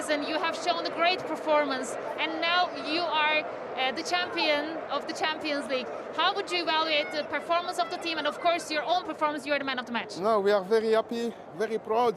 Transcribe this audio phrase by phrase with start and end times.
[0.00, 5.06] season you have shown a great performance, and now you are uh, the champion of
[5.06, 5.86] the Champions League.
[6.16, 9.46] How would you evaluate the performance of the team and, of course, your own performance?
[9.46, 10.18] You are the man of the match.
[10.18, 12.14] No, we are very happy, very proud.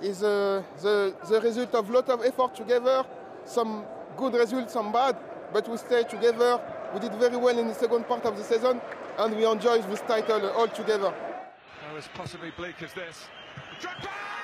[0.00, 3.04] It's uh, the, the result of a lot of effort together,
[3.44, 3.84] some
[4.16, 5.16] good results, some bad,
[5.52, 6.60] but we stay together.
[6.92, 8.80] We did very well in the second part of the season,
[9.18, 11.12] and we enjoy this title all together.
[11.82, 13.26] How as possibly bleak as this.
[13.80, 14.43] Drogba!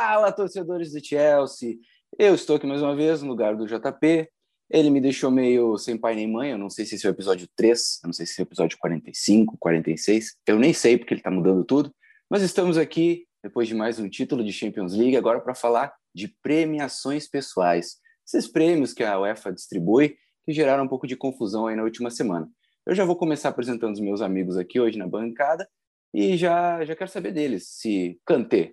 [0.00, 1.80] Fala, torcedores do Chelsea!
[2.16, 4.30] Eu estou aqui mais uma vez no lugar do JP.
[4.70, 6.52] Ele me deixou meio sem pai nem mãe.
[6.52, 8.46] Eu não sei se esse é o episódio 3, eu não sei se é o
[8.46, 10.36] episódio 45, 46.
[10.46, 11.92] Eu nem sei porque ele está mudando tudo.
[12.30, 16.28] Mas estamos aqui depois de mais um título de Champions League, agora para falar de
[16.44, 17.96] premiações pessoais.
[18.24, 22.08] Esses prêmios que a UEFA distribui que geraram um pouco de confusão aí na última
[22.08, 22.48] semana.
[22.86, 25.68] Eu já vou começar apresentando os meus amigos aqui hoje na bancada
[26.14, 28.70] e já, já quero saber deles se Kanté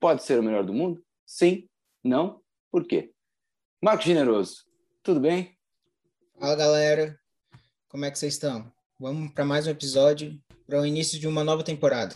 [0.00, 1.04] pode ser o melhor do mundo?
[1.26, 1.68] Sim?
[2.02, 2.40] Não?
[2.70, 3.12] Por quê?
[3.82, 4.64] Marco Generoso,
[5.02, 5.56] tudo bem?
[6.38, 7.20] Fala galera,
[7.88, 8.72] como é que vocês estão?
[8.98, 12.14] Vamos para mais um episódio, para o início de uma nova temporada.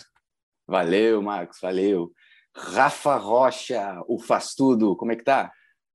[0.67, 2.13] Valeu, Marcos, valeu.
[2.55, 5.53] Rafa Rocha, o Faz Tudo, como é que tá?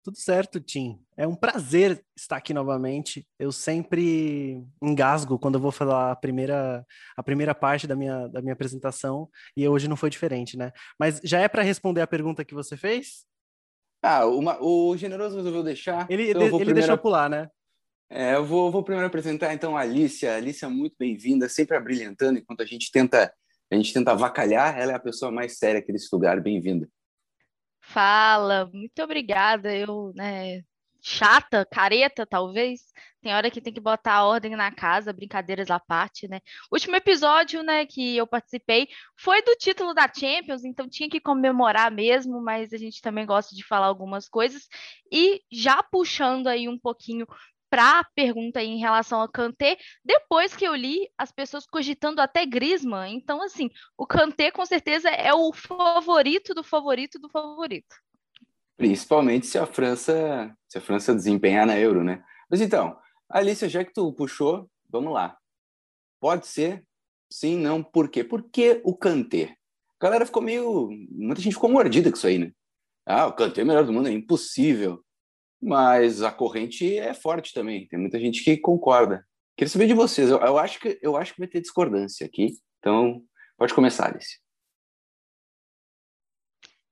[0.07, 1.01] Tudo certo, Tim.
[1.17, 3.27] É um prazer estar aqui novamente.
[3.37, 6.85] Eu sempre engasgo quando eu vou falar a primeira,
[7.17, 10.71] a primeira parte da minha, da minha apresentação e hoje não foi diferente, né?
[10.97, 13.25] Mas já é para responder a pergunta que você fez?
[14.01, 16.09] Ah, uma, o Generoso resolveu deixar.
[16.09, 17.49] Ele, então ele, primeiro- deixou pular, né?
[18.09, 20.37] É, eu vou, vou primeiro apresentar então a Alicia.
[20.37, 23.29] Alicia, muito bem-vinda, sempre abrilhantando enquanto a gente tenta
[23.69, 24.79] a gente tenta avacalhar.
[24.79, 26.39] Ela é a pessoa mais séria aqui desse lugar.
[26.39, 26.87] Bem-vinda.
[27.89, 29.73] Fala, muito obrigada.
[29.75, 30.61] Eu, né,
[31.01, 32.81] chata, careta, talvez.
[33.21, 36.41] Tem hora que tem que botar a ordem na casa, brincadeiras à parte, né?
[36.71, 41.89] Último episódio, né, que eu participei foi do título da Champions, então tinha que comemorar
[41.91, 44.67] mesmo, mas a gente também gosta de falar algumas coisas.
[45.11, 47.25] E já puxando aí um pouquinho
[47.77, 52.43] para a pergunta em relação ao Kanté, depois que eu li as pessoas cogitando até
[52.43, 57.95] Griezmann, então assim, o Kanté com certeza é o favorito do favorito do favorito.
[58.75, 62.23] Principalmente se a França se a França desempenhar na Euro, né?
[62.49, 62.97] Mas então,
[63.29, 65.37] Alicia, já que tu puxou, vamos lá.
[66.19, 66.83] Pode ser?
[67.29, 67.83] Sim, não.
[67.83, 68.23] Por quê?
[68.23, 69.55] Por que o Kanté?
[69.99, 70.89] A galera ficou meio.
[71.11, 72.51] Muita gente ficou mordida com isso aí, né?
[73.05, 75.05] Ah, o Kanté é o melhor do mundo, é impossível.
[75.61, 77.87] Mas a corrente é forte também.
[77.87, 79.25] Tem muita gente que concorda.
[79.55, 80.29] Queria saber de vocês.
[80.29, 82.53] Eu, eu acho, que, eu acho que vai ter discordância aqui.
[82.79, 83.21] Então,
[83.57, 84.39] pode começar, Alice.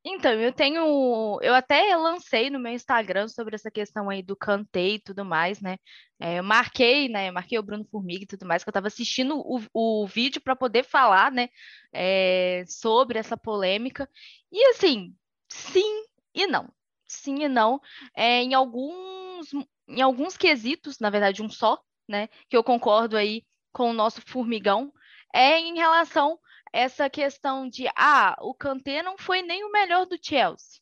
[0.07, 1.39] Então, eu tenho.
[1.41, 5.59] Eu até lancei no meu Instagram sobre essa questão aí do Kanté e tudo mais,
[5.59, 5.77] né?
[6.19, 7.31] É, eu marquei, né?
[7.31, 10.55] Marquei o Bruno Formiga e tudo mais, que eu estava assistindo o, o vídeo para
[10.55, 11.49] poder falar, né?
[11.95, 14.09] é, sobre essa polêmica.
[14.51, 15.15] E assim,
[15.49, 16.69] sim e não.
[17.07, 17.79] Sim e não.
[18.15, 19.51] É, em alguns,
[19.87, 22.27] em alguns quesitos, na verdade, um só, né?
[22.49, 24.91] Que eu concordo aí com o nosso formigão,
[25.33, 26.39] é em relação
[26.73, 30.81] essa questão de ah, o Kanté não foi nem o melhor do Chelsea.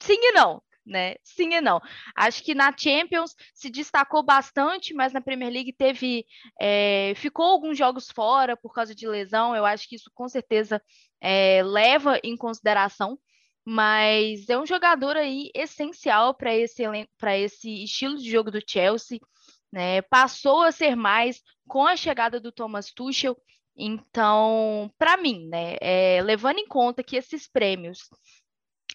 [0.00, 1.14] Sim e não, né?
[1.22, 1.80] Sim e não.
[2.16, 6.26] Acho que na Champions se destacou bastante, mas na Premier League teve
[6.60, 9.54] é, ficou alguns jogos fora por causa de lesão.
[9.54, 10.82] Eu acho que isso com certeza
[11.20, 13.18] é, leva em consideração.
[13.72, 16.82] Mas é um jogador aí essencial para esse
[17.36, 19.20] esse estilo de jogo do Chelsea.
[19.70, 20.02] Né?
[20.02, 23.40] Passou a ser mais com a chegada do Thomas Tuchel.
[23.76, 28.00] Então, para mim, né, é, levando em conta que esses prêmios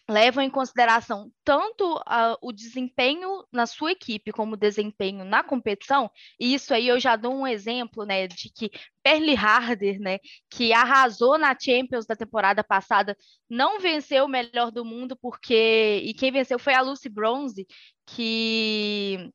[0.09, 6.09] levam em consideração tanto a, o desempenho na sua equipe como o desempenho na competição,
[6.39, 8.69] e isso aí eu já dou um exemplo, né, de que
[9.01, 13.17] Perli Harder, né, que arrasou na Champions da temporada passada,
[13.49, 17.65] não venceu o melhor do mundo porque e quem venceu foi a Lucy Bronze,
[18.05, 19.31] que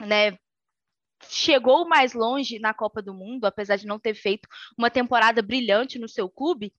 [0.00, 0.36] né,
[1.28, 5.98] chegou mais longe na Copa do Mundo, apesar de não ter feito uma temporada brilhante
[5.98, 6.72] no seu clube.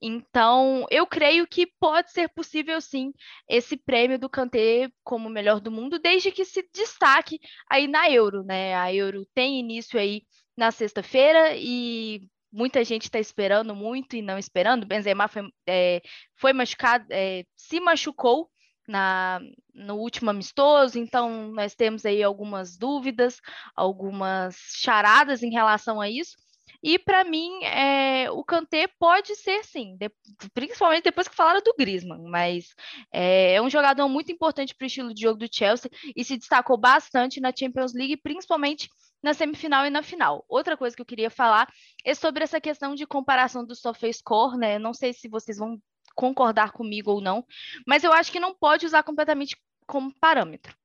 [0.00, 3.12] Então, eu creio que pode ser possível sim
[3.48, 7.38] esse prêmio do Kanté como melhor do mundo, desde que se destaque
[7.70, 8.74] aí na Euro, né?
[8.74, 10.22] A Euro tem início aí
[10.56, 12.22] na sexta-feira e
[12.52, 14.86] muita gente está esperando muito e não esperando.
[14.86, 16.02] Benzema foi, é,
[16.36, 18.50] foi machucado, é, se machucou
[18.88, 19.40] na,
[19.74, 23.40] no último amistoso, então nós temos aí algumas dúvidas,
[23.76, 26.36] algumas charadas em relação a isso.
[26.82, 30.10] E para mim, é, o Kanté pode ser sim, de,
[30.54, 32.68] principalmente depois que falaram do Griezmann, mas
[33.12, 36.36] é, é um jogador muito importante para o estilo de jogo do Chelsea e se
[36.36, 38.88] destacou bastante na Champions League, principalmente
[39.20, 40.44] na semifinal e na final.
[40.48, 41.68] Outra coisa que eu queria falar
[42.04, 44.78] é sobre essa questão de comparação do SofaScore, né?
[44.78, 45.80] Não sei se vocês vão
[46.18, 47.46] concordar comigo ou não,
[47.86, 49.56] mas eu acho que não pode usar completamente
[49.86, 50.76] como parâmetro.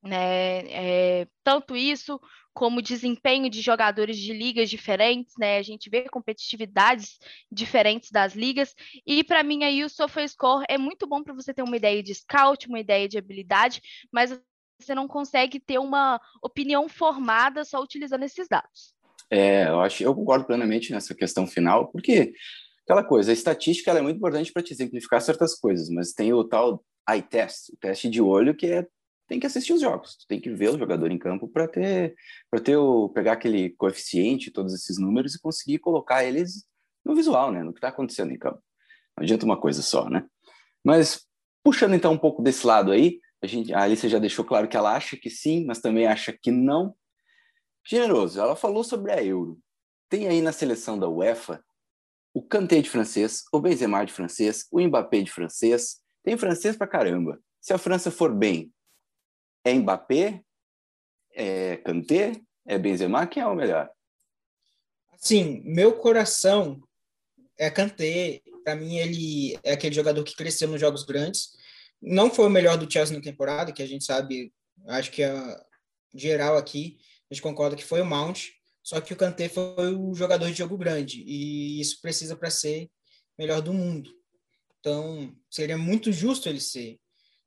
[0.00, 0.60] Né?
[0.68, 2.20] É, tanto isso
[2.54, 5.58] como desempenho de jogadores de ligas diferentes, né?
[5.58, 7.18] A gente vê competitividades
[7.50, 11.62] diferentes das ligas e para mim aí o SofaScore é muito bom para você ter
[11.62, 13.82] uma ideia de scout, uma ideia de habilidade,
[14.12, 14.40] mas
[14.80, 18.94] você não consegue ter uma opinião formada só utilizando esses dados.
[19.28, 22.32] É, eu acho, eu concordo plenamente nessa questão final, porque
[22.86, 26.44] aquela coisa, a estatística é muito importante para te exemplificar certas coisas, mas tem o
[26.44, 28.86] tal eye test, o teste de olho que é
[29.28, 32.14] tem que assistir os jogos, tem que ver o jogador em campo para ter
[32.48, 36.64] para ter o pegar aquele coeficiente, todos esses números e conseguir colocar eles
[37.04, 38.62] no visual, né, no que está acontecendo em campo.
[39.16, 40.24] Não adianta uma coisa só, né?
[40.84, 41.26] Mas
[41.64, 44.76] puxando então um pouco desse lado aí, a, gente, a Alice já deixou claro que
[44.76, 46.94] ela acha que sim, mas também acha que não.
[47.84, 49.58] Generoso, ela falou sobre a Euro.
[50.08, 51.60] Tem aí na seleção da UEFA
[52.36, 56.00] o Kanté de francês, o Benzema de francês, o Mbappé de francês.
[56.22, 57.40] Tem francês pra caramba.
[57.60, 58.72] Se a França for bem,
[59.64, 60.42] é Mbappé?
[61.32, 62.40] É Kanté?
[62.66, 63.26] É Benzema?
[63.26, 63.88] Quem é o melhor?
[65.16, 66.80] Sim, meu coração
[67.56, 68.42] é Kanté.
[68.62, 71.56] Para mim, ele é aquele jogador que cresceu nos jogos grandes
[72.00, 74.52] não foi o melhor do Chelsea na temporada, que a gente sabe,
[74.88, 75.64] acho que a
[76.14, 76.98] geral aqui,
[77.30, 78.50] a gente concorda que foi o Mount,
[78.86, 82.88] só que o Kanté foi o jogador de jogo grande, e isso precisa para ser
[83.36, 84.08] melhor do mundo.
[84.78, 86.96] Então, seria muito justo ele ser.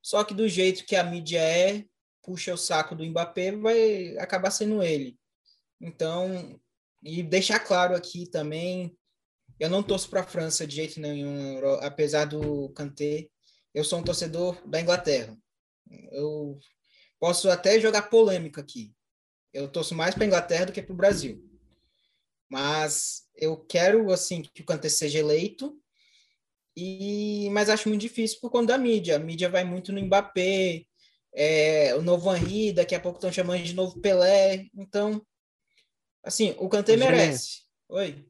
[0.01, 1.86] Só que do jeito que a mídia é,
[2.21, 5.18] puxa o saco do Mbappé, vai acabar sendo ele.
[5.80, 6.59] Então,
[7.01, 8.94] e deixar claro aqui também,
[9.57, 13.30] eu não torço para a França de jeito nenhum, apesar do Kanté
[13.74, 15.38] eu sou um torcedor da Inglaterra.
[16.12, 16.59] Eu
[17.18, 18.94] posso até jogar polêmica aqui.
[19.54, 21.44] Eu torço mais para a Inglaterra do que para o Brasil.
[22.50, 25.80] Mas eu quero assim que o Kanté seja eleito.
[26.75, 29.16] E mas acho muito difícil por conta da mídia.
[29.16, 30.86] A mídia vai muito no Mbappé,
[31.34, 34.68] é, o novo Henry, daqui a pouco estão chamando de novo Pelé.
[34.74, 35.22] Então,
[36.24, 37.63] assim, o Kanté merece.
[37.90, 38.25] Oi.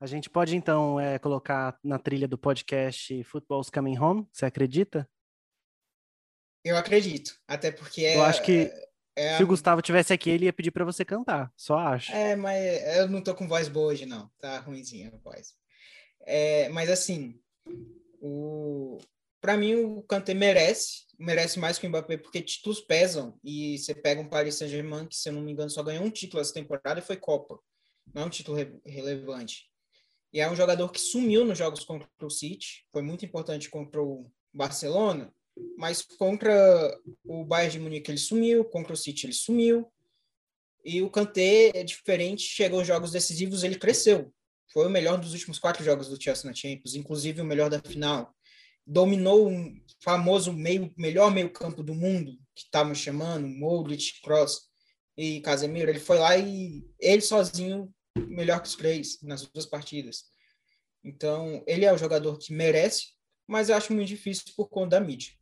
[0.00, 5.08] A gente pode então é, colocar na trilha do podcast Football's Coming Home, você acredita?
[6.64, 8.70] Eu acredito, até porque é, Eu acho que
[9.18, 12.12] é, se o Gustavo tivesse aqui, ele ia pedir para você cantar, só acho.
[12.12, 14.30] É, mas eu não tô com voz boa hoje, não.
[14.38, 15.54] Tá ruimzinha a voz.
[16.24, 17.40] É, mas assim,
[18.20, 18.98] o...
[19.40, 23.36] para mim o Kanté merece, merece mais que o Mbappé, porque títulos pesam.
[23.42, 26.10] E você pega um Paris Saint-Germain, que se eu não me engano só ganhou um
[26.10, 27.58] título essa temporada e foi Copa.
[28.14, 29.68] Não é um título re relevante.
[30.32, 34.00] E é um jogador que sumiu nos jogos contra o City, foi muito importante contra
[34.00, 35.32] o Barcelona,
[35.76, 36.52] mas contra
[37.24, 39.90] o Bayern de Munique ele sumiu, contra o City ele sumiu.
[40.84, 44.32] E o Kanté é diferente, chegou aos jogos decisivos, ele cresceu.
[44.72, 47.80] Foi o melhor dos últimos quatro jogos do Chelsea na Champions, inclusive o melhor da
[47.80, 48.34] final.
[48.86, 54.68] Dominou um famoso meio, melhor meio-campo do mundo, que estávamos chamando, Modric, Kroos
[55.16, 55.90] e Casemiro.
[55.90, 57.92] Ele foi lá e ele sozinho
[58.26, 60.24] melhor que os três nas duas partidas.
[61.04, 63.08] Então, ele é o jogador que merece,
[63.46, 65.32] mas eu acho muito difícil por conta da mídia.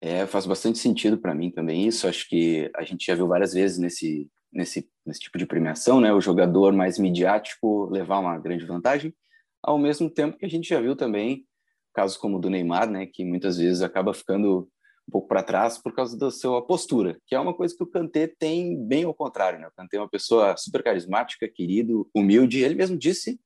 [0.00, 2.06] É, faz bastante sentido para mim também isso.
[2.06, 6.12] Acho que a gente já viu várias vezes nesse, nesse, nesse tipo de premiação, né?
[6.12, 9.14] O jogador mais midiático levar uma grande vantagem,
[9.62, 11.46] ao mesmo tempo que a gente já viu também
[11.94, 13.06] casos como o do Neymar, né?
[13.06, 14.68] Que muitas vezes acaba ficando
[15.08, 17.86] um pouco para trás por causa da sua postura, que é uma coisa que o
[17.86, 19.58] Kanté tem bem ao contrário.
[19.58, 19.68] Né?
[19.68, 22.62] O Kanté é uma pessoa super carismática, querido, humilde.
[22.62, 23.38] Ele mesmo disse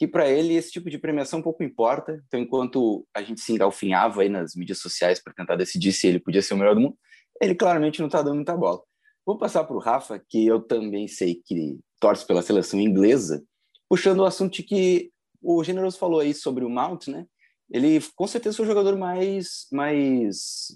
[0.00, 2.24] que para ele esse tipo de premiação pouco importa.
[2.26, 6.18] Então, enquanto a gente se engalfinhava aí nas mídias sociais para tentar decidir se ele
[6.18, 6.96] podia ser o melhor do mundo,
[7.38, 8.80] ele claramente não está dando muita bola.
[9.26, 13.44] Vou passar para o Rafa, que eu também sei que torce pela seleção inglesa,
[13.90, 15.10] puxando o assunto que
[15.42, 17.26] o Generoso falou aí sobre o Mount, né?
[17.70, 20.68] ele com certeza foi o jogador mais, mais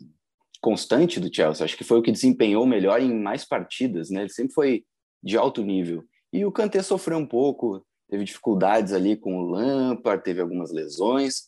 [0.61, 1.64] constante do Chelsea.
[1.64, 4.21] Acho que foi o que desempenhou melhor em mais partidas, né?
[4.21, 4.85] Ele sempre foi
[5.23, 6.04] de alto nível.
[6.31, 7.83] E o Kanté sofreu um pouco,
[8.14, 11.42] teve dificuldades ali com o Lampard, teve algumas lesões,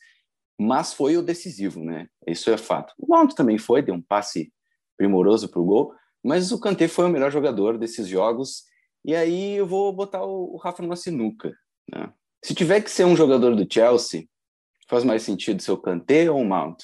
[0.58, 2.08] mas foi o decisivo, né?
[2.26, 2.92] Isso é fato.
[2.98, 4.52] O Mount também foi, deu um passe
[4.96, 5.94] primoroso para o gol,
[6.24, 8.64] mas o Kanté foi o melhor jogador desses jogos.
[9.04, 11.54] E aí eu vou botar o, Rafa numa sinuca.
[11.92, 12.12] Né?
[12.44, 14.26] Se tiver que ser um jogador do Chelsea,
[14.88, 16.80] Faz mais sentido ser o Kanté ou o Mount?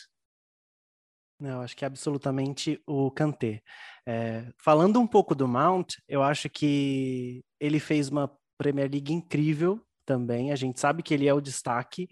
[1.39, 3.63] Não, acho que é absolutamente o Kanté.
[4.07, 8.29] É, falando um pouco do Mount, eu acho que ele fez uma
[8.63, 10.53] Premier League incrível também.
[10.53, 12.09] A gente sabe que ele é o destaque.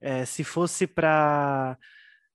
[0.00, 1.78] É, se fosse para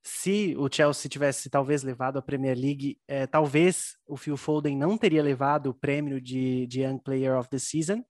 [0.02, 4.98] se o Chelsea tivesse talvez levado a Premier League, é, talvez o Phil Foden não
[4.98, 8.04] teria levado o prêmio de, de Young Player of the Season,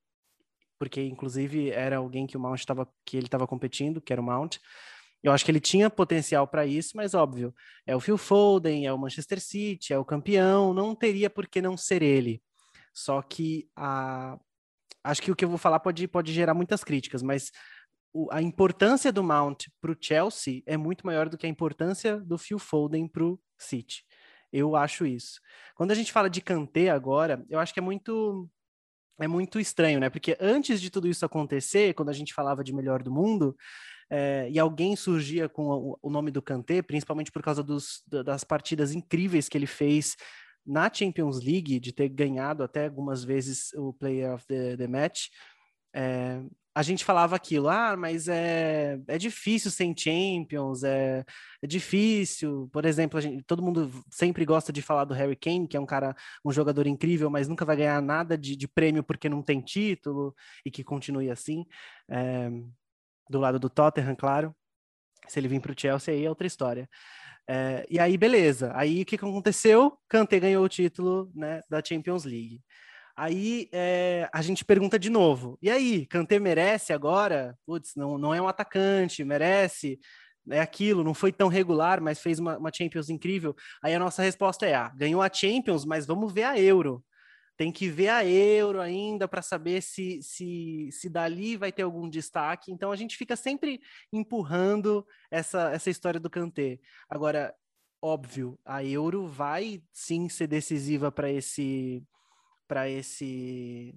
[0.80, 4.26] porque inclusive era alguém que o Mount estava que ele estava competindo, que era o
[4.26, 4.58] Mount.
[5.22, 7.54] Eu acho que ele tinha potencial para isso, mas óbvio,
[7.86, 11.62] é o Phil Foden, é o Manchester City, é o campeão, não teria por que
[11.62, 12.42] não ser ele.
[12.94, 14.38] Só que a
[15.04, 17.52] acho que o que eu vou falar pode, pode gerar muitas críticas, mas
[18.14, 22.20] o, a importância do Mount para o Chelsea é muito maior do que a importância
[22.20, 24.04] do Phil Foden para o City.
[24.52, 25.42] Eu acho isso.
[25.76, 28.48] Quando a gente fala de Kanté agora, eu acho que é muito
[29.20, 30.10] é muito estranho, né?
[30.10, 33.56] Porque antes de tudo isso acontecer, quando a gente falava de melhor do mundo,
[34.10, 38.44] é, e alguém surgia com o, o nome do Kanté, principalmente por causa dos, das
[38.44, 40.16] partidas incríveis que ele fez
[40.66, 45.28] na Champions League, de ter ganhado até algumas vezes o Player of the, the Match,
[45.94, 46.42] é,
[46.76, 51.24] a gente falava aquilo, ah, mas é, é difícil sem Champions, é,
[51.62, 52.68] é difícil.
[52.74, 55.86] Por exemplo, gente, todo mundo sempre gosta de falar do Harry Kane, que é um
[55.86, 59.62] cara, um jogador incrível, mas nunca vai ganhar nada de, de prêmio porque não tem
[59.62, 61.64] título e que continue assim.
[62.10, 62.50] É,
[63.30, 64.56] do lado do Tottenham, claro.
[65.28, 66.90] Se ele vir para o Chelsea, aí é outra história.
[67.48, 68.72] É, e aí, beleza.
[68.76, 69.98] Aí o que, que aconteceu?
[70.08, 72.62] Kanté ganhou o título né, da Champions League.
[73.16, 77.58] Aí é, a gente pergunta de novo: e aí, Kanté merece agora?
[77.66, 80.00] Putz, não, não é um atacante, merece,
[80.50, 83.56] é aquilo, não foi tão regular, mas fez uma, uma Champions incrível.
[83.84, 87.04] Aí a nossa resposta é: ah, ganhou a Champions, mas vamos ver a Euro.
[87.56, 92.10] Tem que ver a Euro ainda para saber se, se, se dali vai ter algum
[92.10, 92.72] destaque.
[92.72, 93.80] Então a gente fica sempre
[94.12, 96.80] empurrando essa, essa história do Kanté.
[97.10, 97.54] Agora,
[98.02, 102.04] óbvio, a Euro vai sim ser decisiva para esse
[102.68, 103.94] para esse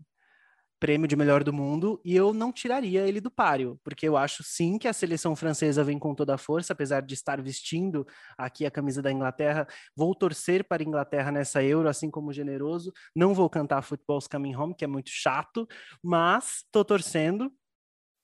[0.79, 4.43] prêmio de melhor do mundo e eu não tiraria ele do páreo, porque eu acho
[4.43, 8.07] sim que a seleção francesa vem com toda a força, apesar de estar vestindo
[8.37, 9.67] aqui a camisa da Inglaterra.
[9.97, 12.93] Vou torcer para a Inglaterra nessa Euro, assim como generoso.
[13.15, 15.67] Não vou cantar Football's Coming Home, que é muito chato,
[16.03, 17.51] mas estou torcendo.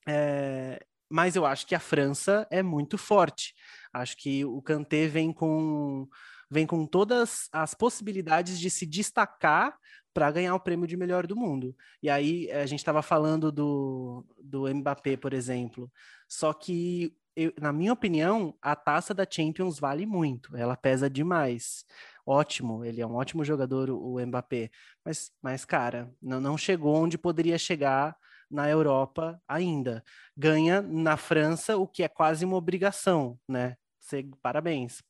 [0.07, 0.85] É...
[1.11, 3.55] Mas eu acho que a França é muito forte.
[3.93, 6.09] Acho que o Kanté vem com
[6.51, 9.75] vem com todas as possibilidades de se destacar
[10.13, 11.75] para ganhar o prêmio de melhor do mundo.
[12.03, 15.91] E aí a gente estava falando do, do Mbappé, por exemplo.
[16.29, 20.57] Só que, eu, na minha opinião, a taça da Champions vale muito.
[20.57, 21.85] Ela pesa demais.
[22.27, 24.71] Ótimo, ele é um ótimo jogador, o Mbappé.
[25.05, 28.17] Mas, mas cara, não, não chegou onde poderia chegar
[28.51, 30.05] na Europa ainda.
[30.37, 33.77] Ganha na França, o que é quase uma obrigação, né?
[34.43, 35.03] Parabéns.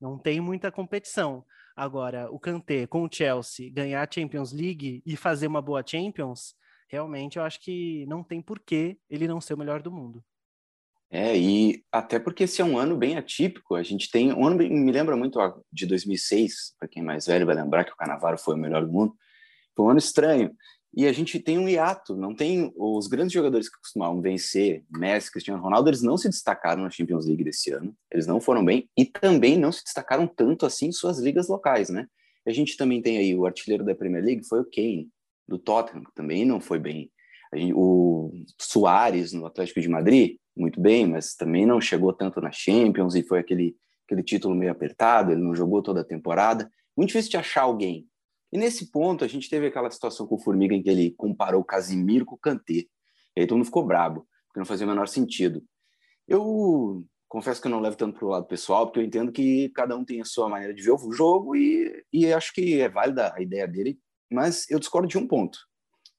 [0.00, 1.44] Não tem muita competição.
[1.80, 6.54] Agora, o Kanté com o Chelsea ganhar a Champions League e fazer uma boa Champions,
[6.86, 10.22] realmente eu acho que não tem porquê ele não ser o melhor do mundo.
[11.10, 13.74] É, e até porque esse é um ano bem atípico.
[13.76, 15.40] A gente tem um ano bem, me lembra muito
[15.72, 18.84] de 2006, para quem é mais velho vai lembrar que o Canavaro foi o melhor
[18.84, 19.14] do mundo.
[19.74, 20.54] Foi um ano estranho.
[20.92, 25.30] E a gente tem um hiato, não tem os grandes jogadores que costumavam vencer, Messi,
[25.30, 28.88] Cristiano Ronaldo, eles não se destacaram na Champions League desse ano, eles não foram bem
[28.96, 32.08] e também não se destacaram tanto assim em suas ligas locais, né?
[32.44, 35.08] A gente também tem aí o artilheiro da Premier League, foi o Kane,
[35.46, 37.10] do Tottenham, que também não foi bem.
[37.54, 42.50] Gente, o Soares, no Atlético de Madrid, muito bem, mas também não chegou tanto na
[42.50, 46.70] Champions e foi aquele, aquele título meio apertado, ele não jogou toda a temporada.
[46.96, 48.06] Muito difícil de achar alguém
[48.52, 51.60] e nesse ponto, a gente teve aquela situação com o Formiga em que ele comparou
[51.60, 52.86] o Casimiro com o Kanté.
[53.36, 55.62] E aí todo mundo ficou brabo, porque não fazia o menor sentido.
[56.26, 59.68] Eu confesso que eu não levo tanto para o lado pessoal, porque eu entendo que
[59.70, 62.88] cada um tem a sua maneira de ver o jogo e, e acho que é
[62.88, 65.58] válida a ideia dele, mas eu discordo de um ponto.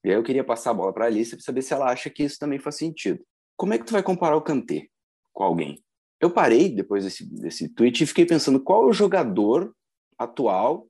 [0.02, 2.08] E aí eu queria passar a bola para a Alice para saber se ela acha
[2.08, 3.22] que isso também faz sentido.
[3.56, 4.88] Como é que tu vai comparar o Kanté
[5.32, 5.84] com alguém?
[6.18, 9.74] Eu parei depois desse, desse tweet e fiquei pensando qual é o jogador
[10.18, 10.88] atual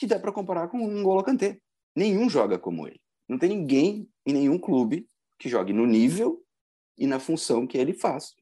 [0.00, 1.60] que dá para comparar com um N'Golo Kanté.
[1.94, 2.98] Nenhum joga como ele.
[3.28, 5.06] Não tem ninguém em nenhum clube
[5.38, 6.42] que jogue no nível
[6.96, 8.34] e na função que ele faz,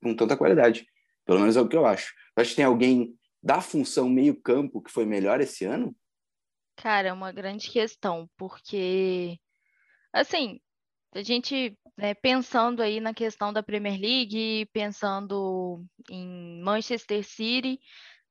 [0.00, 0.86] com tanta qualidade.
[1.26, 2.14] Pelo menos é o que eu acho.
[2.36, 3.12] Acho que tem alguém
[3.42, 5.96] da função meio-campo que foi melhor esse ano?
[6.76, 9.36] Cara, é uma grande questão, porque,
[10.12, 10.60] assim,
[11.12, 17.80] a gente né, pensando aí na questão da Premier League, pensando em Manchester City,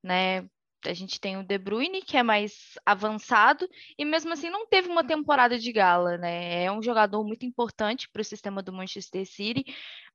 [0.01, 0.47] né,
[0.85, 3.67] a gente tem o De Bruyne, que é mais avançado,
[3.97, 6.63] e mesmo assim não teve uma temporada de gala, né?
[6.63, 9.65] É um jogador muito importante para o sistema do Manchester City,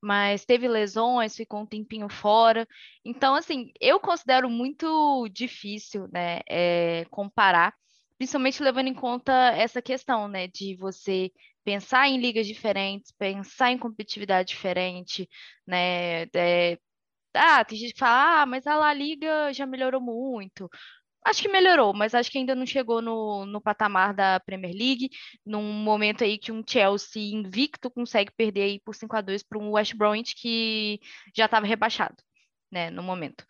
[0.00, 2.66] mas teve lesões, ficou um tempinho fora.
[3.04, 7.75] Então, assim, eu considero muito difícil, né, é, comparar,
[8.18, 11.30] principalmente levando em conta essa questão, né, de você
[11.64, 15.28] pensar em ligas diferentes, pensar em competitividade diferente,
[15.66, 16.25] né?
[16.35, 16.78] É,
[17.35, 20.69] ah, tem gente que fala, ah, mas a La Liga já melhorou muito.
[21.25, 25.09] Acho que melhorou, mas acho que ainda não chegou no, no patamar da Premier League,
[25.45, 29.59] num momento aí que um Chelsea invicto consegue perder aí por 5 a 2 para
[29.59, 31.00] um West Bromwich que
[31.35, 32.17] já estava rebaixado,
[32.71, 33.47] né, no momento.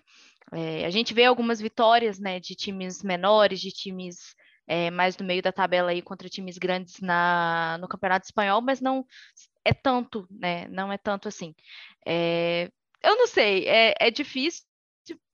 [0.53, 4.35] É, a gente vê algumas vitórias, né, de times menores, de times
[4.69, 8.81] é, mais do meio da tabela aí contra times grandes na, no Campeonato Espanhol, mas
[8.81, 9.05] não
[9.65, 11.55] é tanto, né, não é tanto assim.
[12.07, 12.71] É,
[13.05, 14.65] eu não sei, é, é difícil,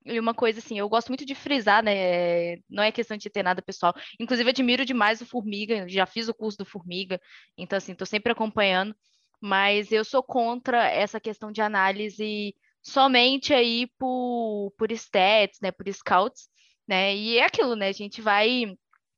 [0.04, 2.56] e uma coisa assim, eu gosto muito de frisar, né?
[2.68, 3.94] Não é questão de ter nada pessoal.
[4.18, 7.20] Inclusive, admiro demais o Formiga, já fiz o curso do Formiga,
[7.56, 8.94] então, assim, estou sempre acompanhando,
[9.40, 15.70] mas eu sou contra essa questão de análise somente aí por, por stats, né?
[15.70, 16.48] Por scouts,
[16.88, 17.14] né?
[17.14, 17.88] E é aquilo, né?
[17.88, 18.74] A gente vai.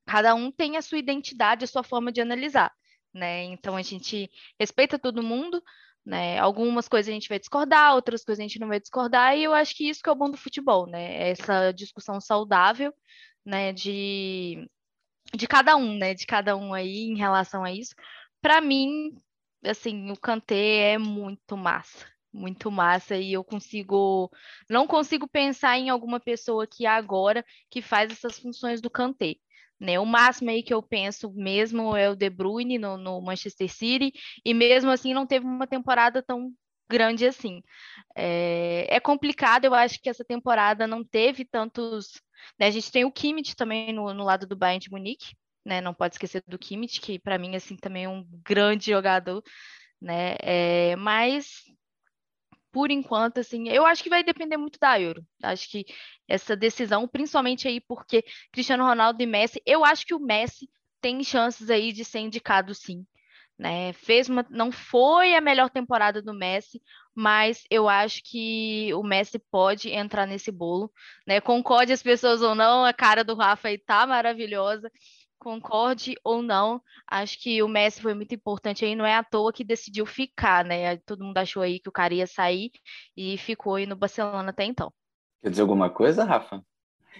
[0.06, 2.72] Cada um tem a sua identidade, a sua forma de analisar,
[3.14, 3.44] né?
[3.44, 4.28] Então a gente
[4.58, 5.62] respeita todo mundo,
[6.04, 6.38] né?
[6.38, 9.54] Algumas coisas a gente vai discordar, outras coisas a gente não vai discordar, e eu
[9.54, 11.30] acho que isso que é o bom do futebol, né?
[11.30, 12.92] Essa discussão saudável,
[13.44, 13.72] né?
[13.72, 14.68] De,
[15.34, 16.14] de cada um, né?
[16.14, 17.94] De cada um aí em relação a isso.
[18.40, 19.16] Para mim,
[19.64, 24.30] assim, o Kanté é muito massa, muito massa, e eu consigo,
[24.68, 29.36] não consigo pensar em alguma pessoa que agora que faz essas funções do Kanté.
[29.82, 29.98] Né?
[29.98, 34.12] O máximo aí que eu penso mesmo é o De Bruyne no, no Manchester City,
[34.44, 36.52] e mesmo assim não teve uma temporada tão
[36.88, 37.60] grande assim.
[38.14, 42.22] É, é, complicado, eu acho que essa temporada não teve tantos.
[42.56, 42.68] Né?
[42.68, 45.34] A gente tem o Kimmich também no, no lado do Bayern de Munique,
[45.64, 45.80] né?
[45.80, 49.42] Não pode esquecer do Kimmich, que para mim assim também é um grande jogador,
[50.00, 50.36] né?
[50.40, 51.64] É, mas
[52.72, 55.24] por enquanto, assim, eu acho que vai depender muito da Euro.
[55.42, 55.84] Acho que
[56.26, 60.68] essa decisão, principalmente aí porque Cristiano Ronaldo e Messi, eu acho que o Messi
[61.00, 63.06] tem chances aí de ser indicado sim.
[63.58, 63.92] Né?
[63.92, 66.82] Fez uma, não foi a melhor temporada do Messi,
[67.14, 70.90] mas eu acho que o Messi pode entrar nesse bolo,
[71.26, 71.40] né?
[71.40, 74.90] Concorde as pessoas ou não, a cara do Rafa aí tá maravilhosa
[75.42, 79.52] concorde ou não, acho que o Messi foi muito importante aí, não é à toa
[79.52, 80.96] que decidiu ficar, né?
[80.98, 82.70] Todo mundo achou aí que o cara ia sair
[83.16, 84.92] e ficou aí no Barcelona até então.
[85.42, 86.64] Quer dizer alguma coisa, Rafa?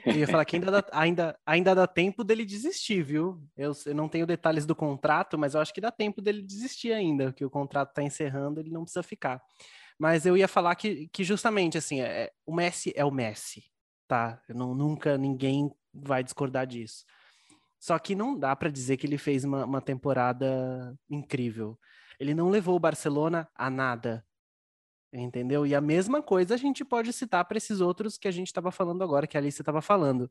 [0.07, 3.43] Eu ia falar que ainda dá, ainda, ainda dá tempo dele desistir, viu?
[3.57, 6.93] Eu, eu, não tenho detalhes do contrato, mas eu acho que dá tempo dele desistir
[6.93, 9.43] ainda, que o contrato está encerrando, ele não precisa ficar.
[9.99, 13.65] Mas eu ia falar que, que justamente, assim, é, o Messi é o Messi,
[14.07, 14.41] tá?
[14.49, 17.05] Não, nunca ninguém vai discordar disso.
[17.83, 21.77] Só que não dá para dizer que ele fez uma, uma temporada incrível.
[22.17, 24.25] Ele não levou o Barcelona a nada.
[25.13, 25.67] Entendeu?
[25.67, 28.71] E a mesma coisa a gente pode citar para esses outros que a gente estava
[28.71, 30.31] falando agora, que a Alice estava falando.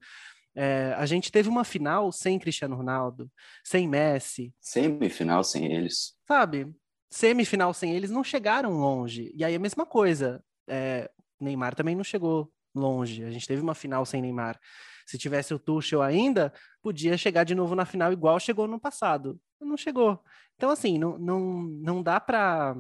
[0.55, 3.29] É, a gente teve uma final sem Cristiano Ronaldo,
[3.65, 4.53] sem Messi.
[4.61, 6.15] Semifinal sem eles.
[6.25, 6.73] Sabe?
[7.09, 9.29] Semifinal sem eles não chegaram longe.
[9.35, 10.41] E aí a mesma coisa.
[10.69, 13.25] É, Neymar também não chegou longe.
[13.25, 14.57] A gente teve uma final sem Neymar.
[15.05, 19.39] Se tivesse o Tuchel ainda, podia chegar de novo na final igual chegou no passado.
[19.59, 20.23] Não chegou.
[20.55, 22.75] Então, assim, não, não, não dá para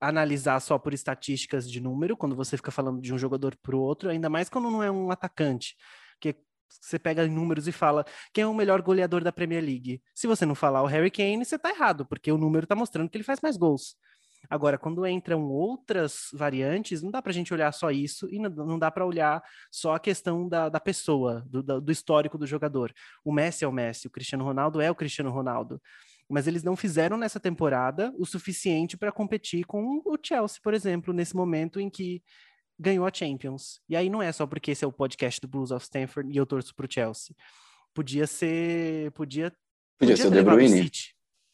[0.00, 3.80] analisar só por estatísticas de número, quando você fica falando de um jogador para o
[3.80, 5.76] outro, ainda mais quando não é um atacante.
[6.14, 6.36] Porque
[6.68, 10.02] você pega números e fala quem é o melhor goleador da Premier League.
[10.14, 13.08] Se você não falar o Harry Kane, você está errado, porque o número está mostrando
[13.08, 13.96] que ele faz mais gols.
[14.50, 18.78] Agora, quando entram outras variantes, não dá para a gente olhar só isso e não,
[18.78, 22.92] dá para olhar só a questão da, da pessoa, do, do histórico do jogador.
[23.24, 25.80] O Messi é o Messi, o Cristiano Ronaldo é o Cristiano Ronaldo
[26.28, 31.12] mas eles não fizeram nessa temporada o suficiente para competir com o Chelsea, por exemplo,
[31.12, 32.22] nesse momento em que
[32.78, 33.80] ganhou a Champions.
[33.86, 36.36] E aí não é só porque esse é o podcast do Blues of Stanford e
[36.36, 37.36] eu torço para o Chelsea.
[37.92, 39.52] Podia ser, podia,
[39.98, 40.90] podia, podia ser o De Bruyne.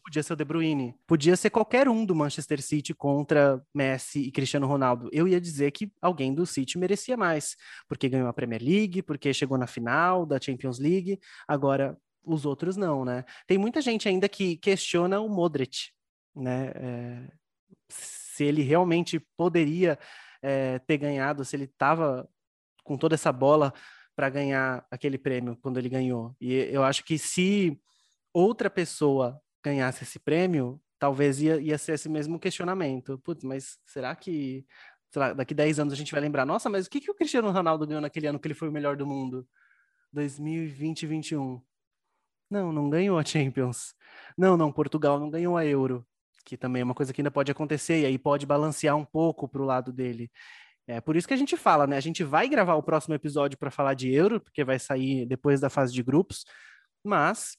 [0.09, 0.94] Podia ser o De Bruyne.
[1.07, 5.11] Podia ser qualquer um do Manchester City contra Messi e Cristiano Ronaldo.
[5.12, 7.55] Eu ia dizer que alguém do City merecia mais,
[7.87, 11.21] porque ganhou a Premier League, porque chegou na final da Champions League.
[11.47, 11.94] Agora,
[12.25, 13.23] os outros não, né?
[13.47, 15.90] Tem muita gente ainda que questiona o Modric,
[16.35, 16.73] né?
[16.75, 17.29] É,
[17.90, 19.99] se ele realmente poderia
[20.40, 22.27] é, ter ganhado, se ele estava
[22.83, 23.75] com toda essa bola
[24.16, 26.35] para ganhar aquele prêmio quando ele ganhou.
[26.40, 27.79] E eu acho que se
[28.33, 33.18] outra pessoa ganhasse esse prêmio, talvez ia, ia ser esse mesmo questionamento.
[33.18, 34.66] Putz, mas será que
[35.14, 36.44] lá, daqui 10 anos a gente vai lembrar?
[36.44, 38.73] Nossa, mas o que, que o Cristiano Ronaldo ganhou naquele ano que ele foi o
[38.73, 39.47] melhor do mundo?
[40.12, 41.62] 2020 e 2021.
[42.51, 43.94] Não, não ganhou a Champions.
[44.37, 46.07] Não, não, Portugal não ganhou a Euro,
[46.44, 49.47] que também é uma coisa que ainda pode acontecer, e aí pode balancear um pouco
[49.47, 50.31] para o lado dele.
[50.87, 51.99] É por isso que a gente fala, né?
[51.99, 55.61] A gente vai gravar o próximo episódio para falar de Euro, porque vai sair depois
[55.61, 56.47] da fase de grupos,
[57.05, 57.59] mas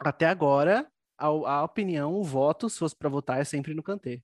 [0.00, 4.20] até agora a, a opinião, o voto, se fosse para votar, é sempre no Kanté.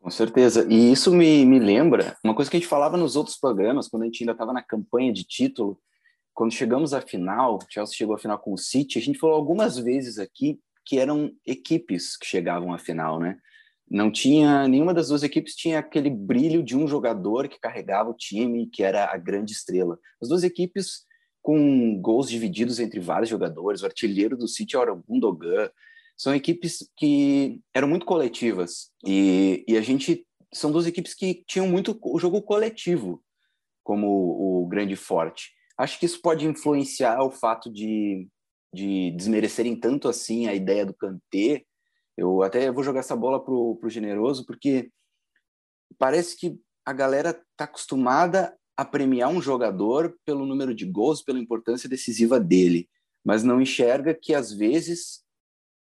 [0.00, 0.66] Com certeza.
[0.70, 4.04] E isso me, me lembra uma coisa que a gente falava nos outros programas, quando
[4.04, 5.78] a gente ainda estava na campanha de título.
[6.32, 9.76] Quando chegamos à final, Chelsea chegou à final com o City, a gente falou algumas
[9.76, 13.36] vezes aqui que eram equipes que chegavam à final, né?
[13.90, 18.14] Não tinha nenhuma das duas equipes tinha aquele brilho de um jogador que carregava o
[18.14, 19.98] time, que era a grande estrela.
[20.22, 21.04] As duas equipes
[21.42, 23.82] com gols divididos entre vários jogadores.
[23.82, 25.70] O artilheiro do City era o Gundogan,
[26.16, 31.66] são equipes que eram muito coletivas e, e a gente são duas equipes que tinham
[31.66, 33.22] muito o jogo coletivo
[33.82, 35.50] como o, o grande forte.
[35.78, 38.28] Acho que isso pode influenciar o fato de,
[38.74, 41.64] de desmerecerem tanto assim a ideia do Kanté.
[42.16, 44.90] Eu até vou jogar essa bola pro, pro generoso porque
[45.98, 51.38] parece que a galera tá acostumada a premiar um jogador pelo número de gols, pela
[51.38, 52.88] importância decisiva dele,
[53.24, 55.22] mas não enxerga que às vezes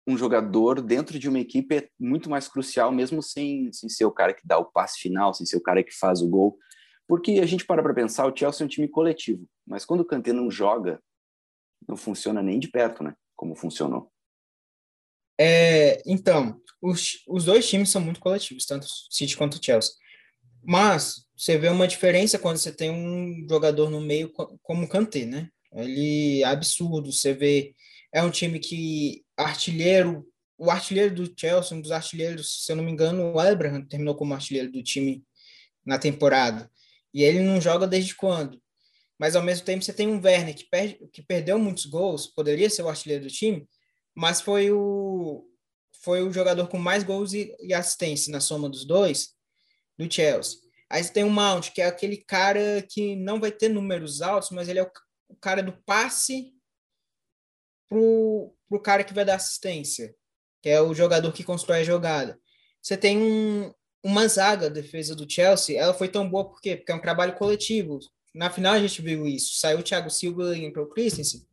[0.07, 4.11] um jogador dentro de uma equipe é muito mais crucial, mesmo sem, sem ser o
[4.11, 6.59] cara que dá o passe final, sem ser o cara que faz o gol.
[7.07, 10.05] Porque a gente para para pensar, o Chelsea é um time coletivo, mas quando o
[10.05, 11.01] Kanté não joga,
[11.89, 13.15] não funciona nem de perto, né?
[13.37, 14.11] Como funcionou.
[15.39, 19.95] É, então, os, os dois times são muito coletivos, tanto o City quanto o Chelsea.
[20.63, 24.31] Mas você vê uma diferença quando você tem um jogador no meio
[24.63, 25.49] como o Kanté, né?
[25.73, 27.75] Ele é absurdo, você vê
[28.13, 30.27] é um time que artilheiro,
[30.59, 34.15] o artilheiro do Chelsea, um dos artilheiros, se eu não me engano, o Abraham terminou
[34.15, 35.25] como artilheiro do time
[35.85, 36.71] na temporada.
[37.15, 38.61] E ele não joga desde quando?
[39.19, 42.69] Mas ao mesmo tempo você tem um Werner que, perde, que perdeu muitos gols, poderia
[42.69, 43.67] ser o artilheiro do time,
[44.15, 45.47] mas foi o
[46.03, 49.35] foi o jogador com mais gols e, e assistência na soma dos dois
[50.01, 50.59] do Chelsea.
[50.89, 54.51] Aí você tem o Mount, que é aquele cara que não vai ter números altos,
[54.51, 54.91] mas ele é o,
[55.29, 56.53] o cara do passe
[57.89, 60.15] pro, pro cara que vai dar assistência,
[60.63, 62.41] que é o jogador que constrói a jogada.
[62.83, 66.77] Você tem um, uma zaga, a defesa do Chelsea, ela foi tão boa por quê?
[66.77, 67.99] Porque é um trabalho coletivo.
[68.35, 69.59] Na final a gente viu isso.
[69.59, 71.47] Saiu o Thiago Silva e entrou o Christensen.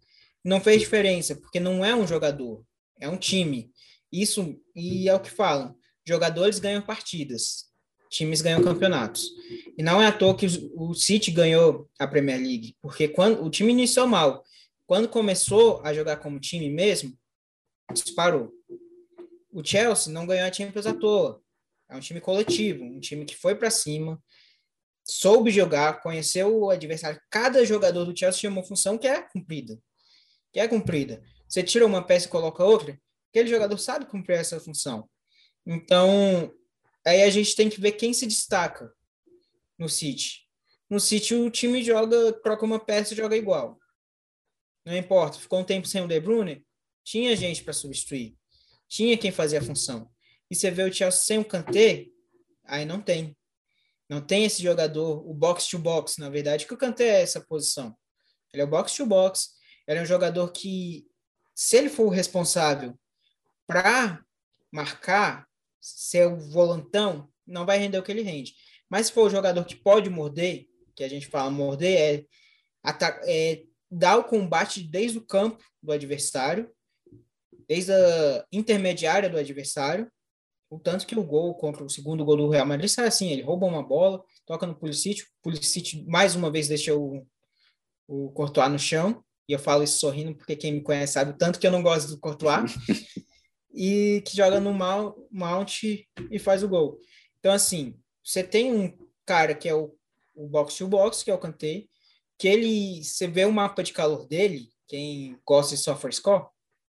[0.43, 2.63] Não fez diferença, porque não é um jogador,
[2.99, 3.71] é um time.
[4.11, 5.75] Isso, e é o que falam,
[6.07, 7.66] jogadores ganham partidas,
[8.09, 9.31] times ganham campeonatos.
[9.77, 13.49] E não é à toa que o City ganhou a Premier League, porque quando o
[13.49, 14.43] time iniciou mal,
[14.85, 17.17] quando começou a jogar como time mesmo,
[17.93, 18.51] disparou.
[19.51, 21.41] O Chelsea não ganhou a Champions à toa.
[21.89, 24.21] É um time coletivo, um time que foi para cima,
[25.03, 27.19] soube jogar, conheceu o adversário.
[27.29, 29.79] Cada jogador do Chelsea tinha uma função que é cumprida.
[30.51, 31.23] Que é cumprida.
[31.47, 35.09] Você tira uma peça e coloca outra, aquele jogador sabe cumprir essa função.
[35.65, 36.53] Então,
[37.07, 38.91] aí a gente tem que ver quem se destaca
[39.77, 40.47] no City.
[40.89, 43.79] No City, o time joga, troca uma peça e joga igual
[44.87, 46.65] não importa, ficou um tempo sem o De Bruyne,
[47.03, 48.37] tinha gente para substituir,
[48.87, 50.09] tinha quem fazia a função.
[50.49, 52.05] E você vê o Chelsea sem o Kanté,
[52.63, 53.37] aí não tem.
[54.09, 57.41] Não tem esse jogador, o box to box, na verdade, que o Kanté é essa
[57.41, 57.93] posição.
[58.53, 59.49] Ele é o box to box,
[59.85, 61.05] ele é um jogador que,
[61.53, 62.97] se ele for o responsável
[63.67, 64.23] para
[64.71, 65.46] marcar,
[65.95, 68.53] ser o volantão, não vai render o que ele rende.
[68.89, 72.25] Mas se for o jogador que pode morder, que a gente fala morder,
[72.85, 72.95] é,
[73.25, 76.69] é dá o combate desde o campo do adversário,
[77.67, 80.11] desde a intermediária do adversário,
[80.69, 83.41] o tanto que o gol contra o segundo gol do Real Madrid sai assim, ele
[83.41, 87.25] rouba uma bola, toca no Pulisic, o Pulisic mais uma vez deixa o,
[88.07, 91.37] o Courtois no chão, e eu falo isso sorrindo porque quem me conhece sabe o
[91.37, 92.73] tanto que eu não gosto do Courtois,
[93.77, 96.99] e que joga no Mount e faz o gol.
[97.39, 99.95] Então, assim, você tem um cara que é o,
[100.33, 101.85] o box-to-box, que é o Kanté,
[102.39, 106.47] que ele, você vê o mapa de calor dele, quem gosta de software score,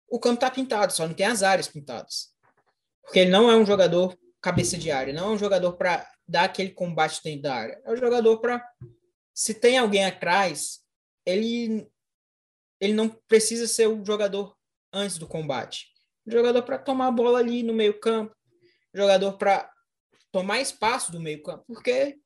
[0.07, 2.31] o campo tá pintado, só não tem as áreas pintadas.
[3.01, 6.43] Porque ele não é um jogador cabeça de área, não é um jogador para dar
[6.43, 7.81] aquele combate dentro da área.
[7.83, 8.63] É um jogador para
[9.33, 10.79] se tem alguém atrás,
[11.25, 11.87] ele
[12.79, 14.55] ele não precisa ser o jogador
[14.93, 15.87] antes do combate.
[16.27, 18.35] Jogador para tomar a bola ali no meio-campo,
[18.93, 19.71] jogador para
[20.31, 22.19] tomar espaço do meio-campo, porque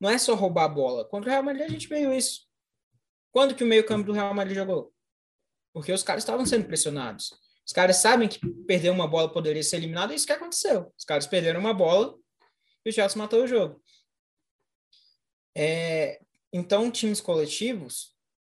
[0.00, 1.04] não é só roubar a bola.
[1.04, 2.46] Contra o Real Madrid a gente viu isso.
[3.30, 4.92] Quando que o meio-campo do Real Madrid jogou?
[5.72, 7.30] Porque os caras estavam sendo pressionados.
[7.66, 10.92] Os caras sabem que perder uma bola poderia ser eliminado, é isso que aconteceu.
[10.98, 12.16] Os caras perderam uma bola
[12.84, 13.82] e o Chelsea matou o jogo.
[15.54, 16.20] É,
[16.52, 18.11] então, times coletivos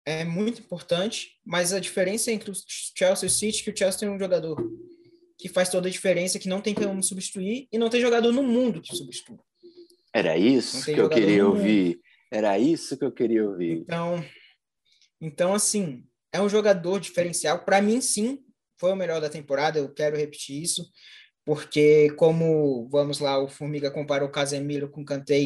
[0.07, 2.55] é muito importante, mas a diferença entre o
[2.97, 4.57] Chelsea e o City é que o Chelsea tem um jogador
[5.37, 8.43] que faz toda a diferença, que não tem como substituir, e não tem jogador no
[8.43, 9.37] mundo que substitui.
[10.15, 12.01] Era isso que eu queria ouvir.
[12.31, 13.79] Era isso que eu queria ouvir.
[13.79, 14.25] Então,
[15.21, 17.65] então, assim, é um jogador diferencial.
[17.65, 18.45] Para mim, sim,
[18.79, 20.89] foi o melhor da temporada, eu quero repetir isso,
[21.45, 25.39] porque como, vamos lá, o Formiga compara o Casemiro com o Kanté,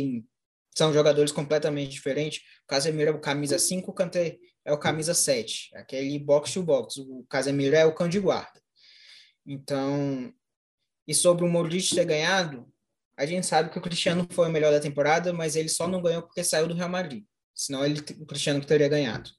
[0.77, 2.41] são jogadores completamente diferentes.
[2.65, 6.63] O Casemiro é o camisa 5, o Kanté é o camisa 7, aquele box to
[6.63, 6.99] box.
[6.99, 8.61] O Casemiro é o cão de guarda.
[9.47, 10.33] Então,
[11.07, 12.71] e sobre o Modric ter ganhado,
[13.17, 16.03] a gente sabe que o Cristiano foi o melhor da temporada, mas ele só não
[16.03, 17.25] ganhou porque saiu do Real Madrid.
[17.55, 19.31] Senão ele, o Cristiano teria ganhado.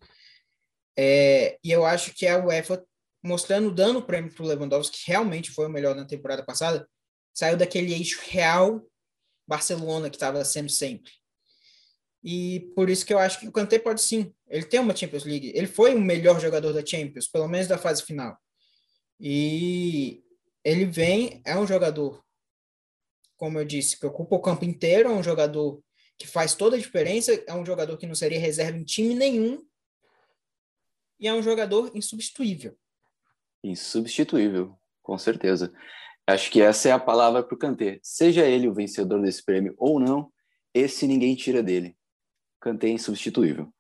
[0.98, 2.84] É, e eu acho que a UEFA
[3.24, 6.88] mostrando, dando o prêmio para o Lewandowski, que realmente foi o melhor na temporada passada,
[7.34, 8.86] saiu daquele eixo real
[9.48, 11.12] Barcelona que estava sendo sempre.
[12.24, 14.34] E por isso que eu acho que o Kanté pode sim.
[14.52, 15.54] Ele tem uma Champions League.
[15.56, 18.38] Ele foi o melhor jogador da Champions, pelo menos da fase final.
[19.18, 20.22] E
[20.62, 22.22] ele vem, é um jogador,
[23.38, 25.82] como eu disse, que ocupa o campo inteiro, é um jogador
[26.18, 29.66] que faz toda a diferença, é um jogador que não seria reserva em time nenhum.
[31.18, 32.78] E é um jogador insubstituível.
[33.64, 35.72] Insubstituível, com certeza.
[36.28, 38.00] Acho que essa é a palavra para o Kanté.
[38.04, 40.32] Seja ele o vencedor desse prêmio ou não,
[40.74, 41.96] esse ninguém tira dele.
[42.60, 43.72] Kanté é insubstituível.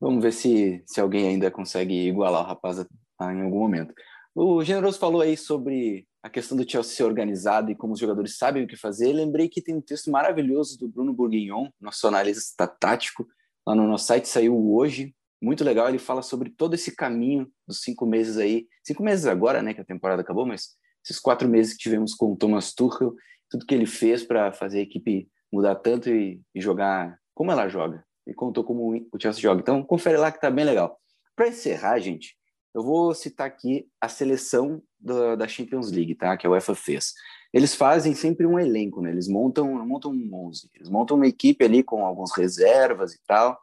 [0.00, 3.92] Vamos ver se, se alguém ainda consegue igualar o rapaz em algum momento.
[4.34, 8.36] O Generoso falou aí sobre a questão do Chelsea ser organizado e como os jogadores
[8.36, 9.12] sabem o que fazer.
[9.12, 13.26] lembrei que tem um texto maravilhoso do Bruno Bourguignon, nosso analista tático,
[13.66, 15.88] lá no nosso site, saiu hoje, muito legal.
[15.88, 19.80] Ele fala sobre todo esse caminho dos cinco meses aí, cinco meses agora, né, que
[19.80, 23.14] a temporada acabou, mas esses quatro meses que tivemos com o Thomas Tuchel,
[23.50, 27.68] tudo que ele fez para fazer a equipe mudar tanto e, e, jogar como ela
[27.68, 28.04] joga.
[28.28, 29.60] E contou como o Chelsea joga.
[29.60, 31.00] Então, confere lá que tá bem legal.
[31.34, 32.36] Para encerrar, gente,
[32.74, 36.36] eu vou citar aqui a seleção da, da, Champions League, tá?
[36.36, 37.14] Que a UEFA fez.
[37.52, 39.10] Eles fazem sempre um elenco, né?
[39.10, 40.70] Eles montam, montam um 11.
[40.74, 43.58] Eles montam uma equipe ali com algumas reservas e tal.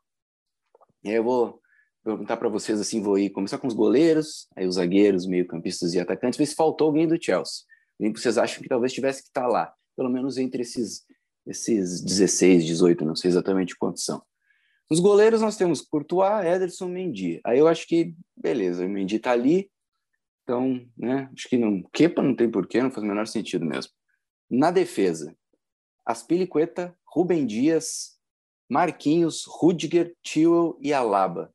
[1.03, 1.61] E aí eu vou
[2.03, 5.99] perguntar para vocês assim, vou ir começar com os goleiros, aí os zagueiros, meio-campistas e
[5.99, 7.63] atacantes, ver se faltou alguém do Chelsea.
[7.99, 11.05] Alguém que vocês acham que talvez tivesse que estar tá lá, pelo menos entre esses
[11.45, 14.21] esses 16, 18, não sei exatamente quantos são.
[14.89, 17.41] Os goleiros nós temos Courtois, Ederson, Mendy.
[17.43, 19.71] Aí eu acho que beleza, o Mendy tá ali.
[20.43, 23.91] Então, né, acho que não quepa não tem porquê, não faz o menor sentido mesmo.
[24.49, 25.35] Na defesa,
[26.05, 28.19] Aspilicueta, Rubem Dias,
[28.69, 31.51] Marquinhos, Rudiger, Tio e Alaba.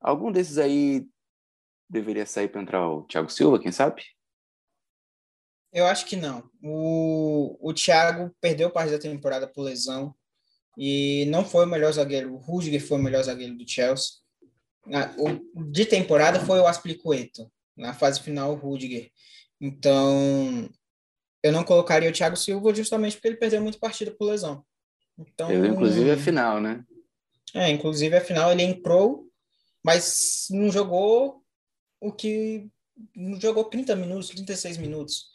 [0.00, 1.06] Algum desses aí
[1.90, 4.02] deveria sair para entrar o Thiago Silva, quem sabe?
[5.70, 6.48] Eu acho que não.
[6.62, 10.14] O, o Thiago perdeu parte da temporada por lesão
[10.76, 12.34] e não foi o melhor zagueiro.
[12.34, 14.12] O Rudiger foi o melhor zagueiro do Chelsea.
[15.70, 17.50] De temporada foi o Asplicueto.
[17.76, 19.10] Na fase final, o Rudiger.
[19.60, 20.68] Então,
[21.42, 24.64] eu não colocaria o Thiago Silva justamente porque ele perdeu muita partida por lesão.
[25.18, 26.82] Então, ele, inclusive, a final, né?
[27.54, 29.30] É, inclusive a final ele entrou
[29.82, 31.42] mas não jogou
[32.00, 32.68] o que
[33.14, 35.26] não jogou 30 minutos, 36 minutos.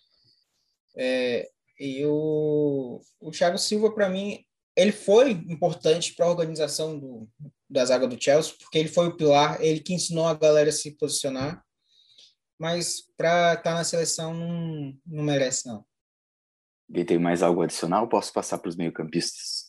[0.95, 4.45] É, e o, o Thiago Silva, para mim,
[4.75, 7.29] ele foi importante para a organização do,
[7.69, 10.73] da zaga do Chelsea, porque ele foi o pilar, ele que ensinou a galera a
[10.73, 11.63] se posicionar,
[12.59, 15.85] mas para estar tá na seleção não, não merece, não.
[16.93, 18.07] E tem mais algo adicional?
[18.07, 19.65] Posso passar para os meio-campistas?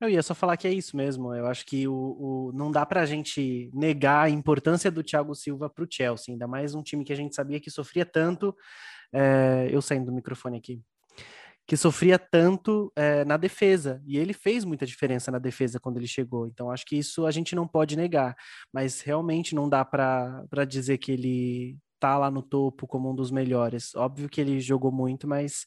[0.00, 1.34] Eu ia só falar que é isso mesmo.
[1.34, 5.34] Eu acho que o, o não dá para a gente negar a importância do Thiago
[5.34, 8.54] Silva para o Chelsea, ainda mais um time que a gente sabia que sofria tanto.
[9.12, 10.82] É, eu saindo do microfone aqui.
[11.66, 16.06] Que sofria tanto é, na defesa, e ele fez muita diferença na defesa quando ele
[16.06, 16.46] chegou.
[16.46, 18.36] Então, acho que isso a gente não pode negar,
[18.72, 23.30] mas realmente não dá para dizer que ele tá lá no topo como um dos
[23.30, 23.94] melhores.
[23.94, 25.64] Óbvio que ele jogou muito, mas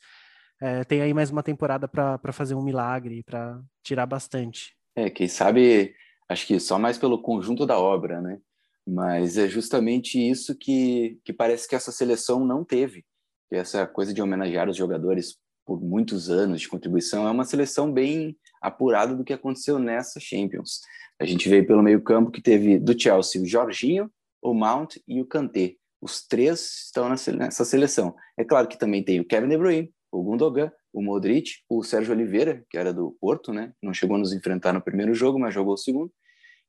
[0.61, 4.75] é, tem aí mais uma temporada para fazer um milagre, para tirar bastante.
[4.95, 5.95] É, quem sabe,
[6.29, 8.39] acho que só mais pelo conjunto da obra, né?
[8.85, 13.03] Mas é justamente isso que, que parece que essa seleção não teve.
[13.51, 18.37] Essa coisa de homenagear os jogadores por muitos anos de contribuição é uma seleção bem
[18.61, 20.79] apurada do que aconteceu nessa Champions.
[21.19, 24.09] A gente veio pelo meio campo que teve do Chelsea o Jorginho,
[24.41, 25.75] o Mount e o Kanté.
[26.01, 28.15] Os três estão nessa seleção.
[28.37, 32.13] É claro que também tem o Kevin De Bruyne, o Gundogan, o Modric, o Sérgio
[32.13, 33.73] Oliveira, que era do Porto, né?
[33.83, 36.11] Não chegou a nos enfrentar no primeiro jogo, mas jogou o segundo.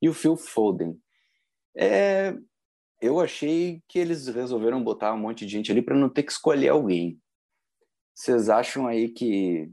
[0.03, 0.99] E o Phil Foden.
[1.77, 2.35] É,
[3.01, 6.33] eu achei que eles resolveram botar um monte de gente ali para não ter que
[6.33, 7.21] escolher alguém.
[8.19, 9.71] Vocês acham aí que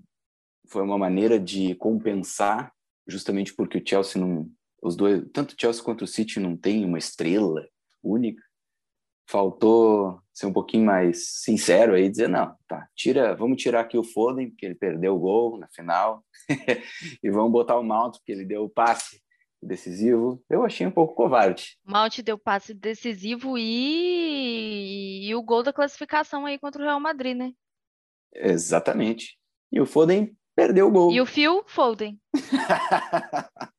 [0.68, 2.72] foi uma maneira de compensar,
[3.08, 4.48] justamente porque o Chelsea não,
[4.84, 7.68] os dois, tanto o Chelsea quanto o City não tem uma estrela
[8.04, 8.44] única?
[9.28, 14.04] faltou ser um pouquinho mais sincero aí, dizer, não, tá, tira, vamos tirar aqui o
[14.04, 16.24] Foden, porque ele perdeu o gol na final,
[17.24, 19.20] e vamos botar o Mount, porque ele deu o passe
[19.60, 20.40] decisivo.
[20.48, 21.76] Eu achei um pouco covarde.
[21.84, 25.28] Mount deu passe decisivo e...
[25.28, 27.52] e o gol da classificação aí contra o Real Madrid, né?
[28.36, 29.38] Exatamente.
[29.72, 31.12] E o Foden perdeu o gol.
[31.12, 32.20] E o Phil Foden.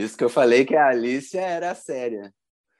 [0.00, 2.32] Isso que eu falei que a Alicia era séria.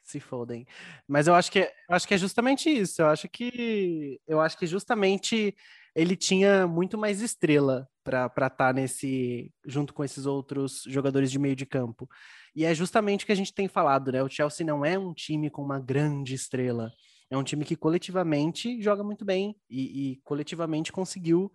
[0.02, 0.66] se fodem.
[1.06, 3.02] Mas eu acho que é, eu acho que é justamente isso.
[3.02, 5.54] Eu acho que eu acho que justamente
[5.94, 11.38] ele tinha muito mais estrela para estar tá nesse junto com esses outros jogadores de
[11.38, 12.08] meio de campo.
[12.56, 14.22] E é justamente o que a gente tem falado, né?
[14.22, 16.90] O Chelsea não é um time com uma grande estrela.
[17.30, 21.52] É um time que coletivamente joga muito bem e, e coletivamente conseguiu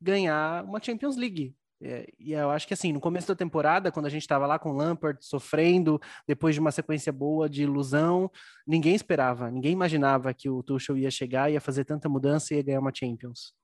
[0.00, 1.54] ganhar uma Champions League.
[1.82, 4.58] É, e eu acho que assim, no começo da temporada, quando a gente estava lá
[4.58, 8.30] com o Lampard sofrendo, depois de uma sequência boa de ilusão,
[8.66, 12.62] ninguém esperava, ninguém imaginava que o Tuchel ia chegar, ia fazer tanta mudança e ia
[12.62, 13.54] ganhar uma Champions.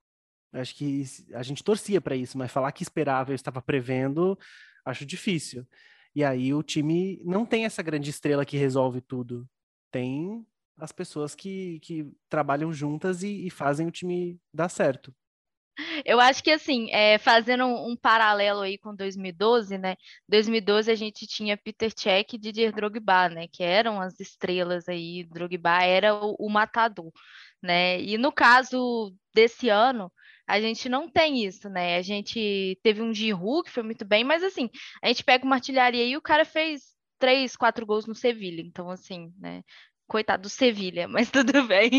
[0.51, 4.37] Eu acho que a gente torcia para isso, mas falar que esperava, eu estava prevendo,
[4.85, 5.67] acho difícil.
[6.15, 9.47] E aí o time não tem essa grande estrela que resolve tudo.
[9.91, 10.43] Tem
[10.77, 15.13] as pessoas que, que trabalham juntas e, e fazem o time dar certo.
[16.03, 19.95] Eu acho que assim, é, fazendo um, um, paralelo aí com 2012, né?
[20.27, 23.47] 2012 a gente tinha Peter Cech e Didier Drogba, né?
[23.47, 25.23] Que eram as estrelas aí.
[25.25, 27.11] Drogba era o, o matador,
[27.61, 28.01] né?
[28.01, 30.11] E no caso desse ano,
[30.47, 31.97] a gente não tem isso, né?
[31.97, 34.69] A gente teve um Giroud que foi muito bem, mas assim,
[35.03, 38.61] a gente pega uma artilharia e o cara fez três, quatro gols no Sevilha.
[38.61, 39.63] Então, assim, né?
[40.07, 41.91] Coitado do Sevilha, mas tudo bem.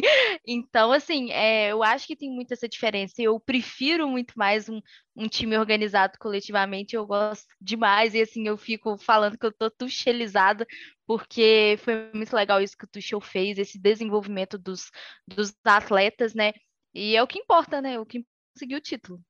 [0.46, 3.14] Então, assim, é, eu acho que tem muito essa diferença.
[3.18, 4.80] Eu prefiro muito mais um,
[5.16, 9.70] um time organizado coletivamente, eu gosto demais, e assim, eu fico falando que eu tô
[9.70, 10.66] tuchelizada,
[11.06, 14.90] porque foi muito legal isso que o Tuchel fez, esse desenvolvimento dos,
[15.26, 16.52] dos atletas, né?
[16.94, 17.98] E é o que importa, né?
[17.98, 19.22] O que conseguiu o título.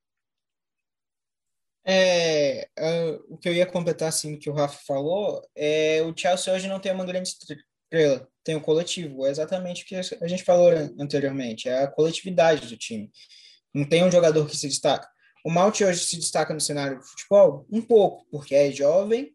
[1.91, 6.53] É, uh, o que eu ia completar, assim, que o Rafa falou, é o Chelsea
[6.53, 7.31] hoje não tem uma grande
[7.89, 9.27] estrela, tem o coletivo.
[9.27, 13.11] É exatamente o que a gente falou anteriormente, é a coletividade do time.
[13.75, 15.09] Não tem um jogador que se destaca.
[15.45, 17.67] O Malte hoje se destaca no cenário do futebol?
[17.71, 19.35] Um pouco, porque é jovem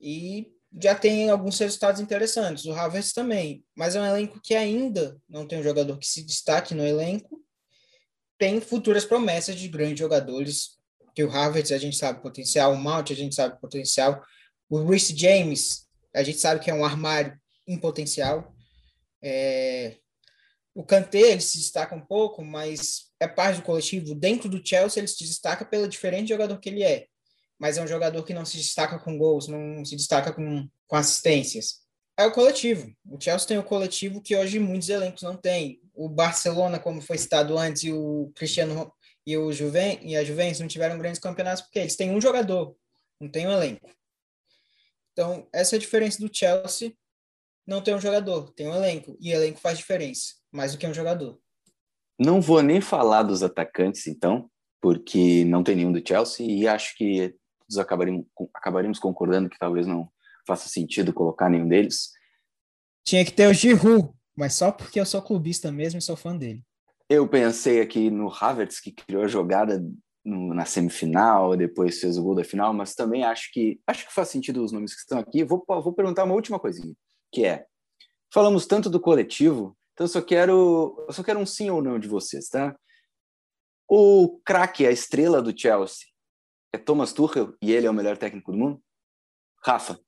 [0.00, 2.64] e já tem alguns resultados interessantes.
[2.64, 6.22] O Havertz também, mas é um elenco que ainda não tem um jogador que se
[6.22, 7.40] destaque no elenco.
[8.38, 10.78] Tem futuras promessas de grandes jogadores,
[11.14, 14.22] que o Havertz a gente sabe o potencial, o Mount a gente sabe o potencial,
[14.68, 18.54] o Reece James a gente sabe que é um armário em potencial.
[19.22, 19.96] É...
[20.74, 24.14] O Kanté ele se destaca um pouco, mas é parte do coletivo.
[24.14, 27.06] Dentro do Chelsea ele se destaca pelo diferente jogador que ele é,
[27.58, 30.96] mas é um jogador que não se destaca com gols, não se destaca com, com
[30.96, 31.82] assistências.
[32.16, 32.90] É o coletivo.
[33.06, 35.80] O Chelsea tem o coletivo que hoje muitos elencos não têm.
[35.94, 38.92] O Barcelona, como foi citado antes, e o Cristiano
[39.26, 42.76] e o Juven e a Juventus não tiveram grandes campeonatos porque eles têm um jogador,
[43.20, 43.88] não tem um elenco.
[45.12, 46.92] Então, essa é a diferença do Chelsea
[47.66, 49.16] não tem um jogador, tem um elenco.
[49.20, 51.38] E elenco faz diferença, mais do que um jogador.
[52.18, 56.96] Não vou nem falar dos atacantes, então, porque não tem nenhum do Chelsea e acho
[56.96, 60.08] que todos acabaríamos, acabaríamos concordando que talvez não
[60.46, 62.10] faça sentido colocar nenhum deles.
[63.04, 66.36] Tinha que ter o Giroud, mas só porque eu sou clubista mesmo e sou fã
[66.36, 66.62] dele.
[67.08, 69.84] Eu pensei aqui no Havertz, que criou a jogada
[70.24, 74.14] no, na semifinal, depois fez o gol da final, mas também acho que acho que
[74.14, 75.44] faz sentido os nomes que estão aqui.
[75.44, 76.94] Vou, vou perguntar uma última coisinha
[77.32, 77.66] que é:
[78.32, 81.98] falamos tanto do coletivo, então eu só quero, eu só quero um sim ou não
[81.98, 82.76] de vocês, tá?
[83.88, 86.06] O craque, a estrela do Chelsea,
[86.72, 88.82] é Thomas Tuchel e ele é o melhor técnico do mundo?
[89.64, 89.98] Rafa.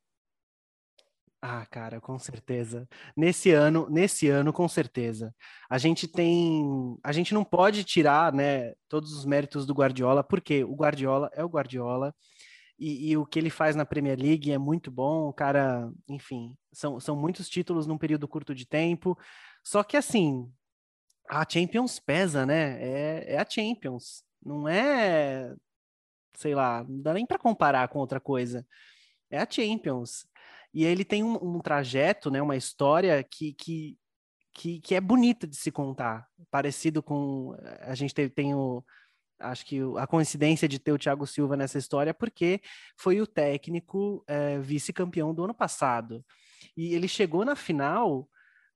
[1.47, 2.89] Ah, cara, com certeza.
[3.15, 5.35] Nesse ano, nesse ano, com certeza.
[5.69, 6.65] A gente tem,
[7.05, 11.45] a gente não pode tirar, né, todos os méritos do Guardiola, porque o Guardiola é
[11.45, 12.15] o Guardiola
[12.79, 15.29] e, e, o que ele faz na Premier League é muito bom.
[15.29, 19.17] O cara, enfim, são, são muitos títulos num período curto de tempo.
[19.63, 20.51] Só que assim,
[21.29, 22.83] a Champions pesa, né?
[22.83, 24.25] É, é a Champions.
[24.45, 25.55] Não é,
[26.37, 28.67] sei lá, não dá nem para comparar com outra coisa.
[29.31, 30.27] É a Champions.
[30.73, 33.97] E ele tem um, um trajeto, né, uma história que, que,
[34.53, 36.29] que, que, é bonita de se contar.
[36.51, 37.55] Parecido com.
[37.83, 38.85] A gente tem, tem o
[39.39, 42.61] acho que a coincidência de ter o Thiago Silva nessa história é porque
[42.97, 46.25] foi o técnico é, vice-campeão do ano passado.
[46.77, 48.29] E ele chegou na final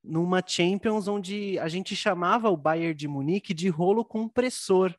[0.03, 4.95] numa Champions onde a gente chamava o Bayern de Munique de rolo compressor.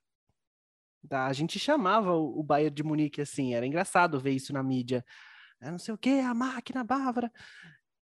[1.07, 1.25] Tá?
[1.25, 5.05] A gente chamava o Bayern de Munique assim, era engraçado ver isso na mídia.
[5.61, 7.31] É, não sei o que, a máquina bávara.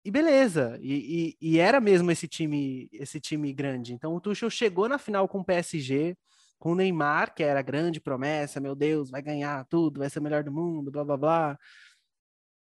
[0.06, 3.94] E beleza, e, e, e, era mesmo esse time, esse time grande.
[3.94, 6.18] Então o Tuchel chegou na final com o PSG,
[6.64, 10.22] com o Neymar, que era grande promessa, meu Deus, vai ganhar tudo, vai ser o
[10.22, 11.60] melhor do mundo, blá blá blá.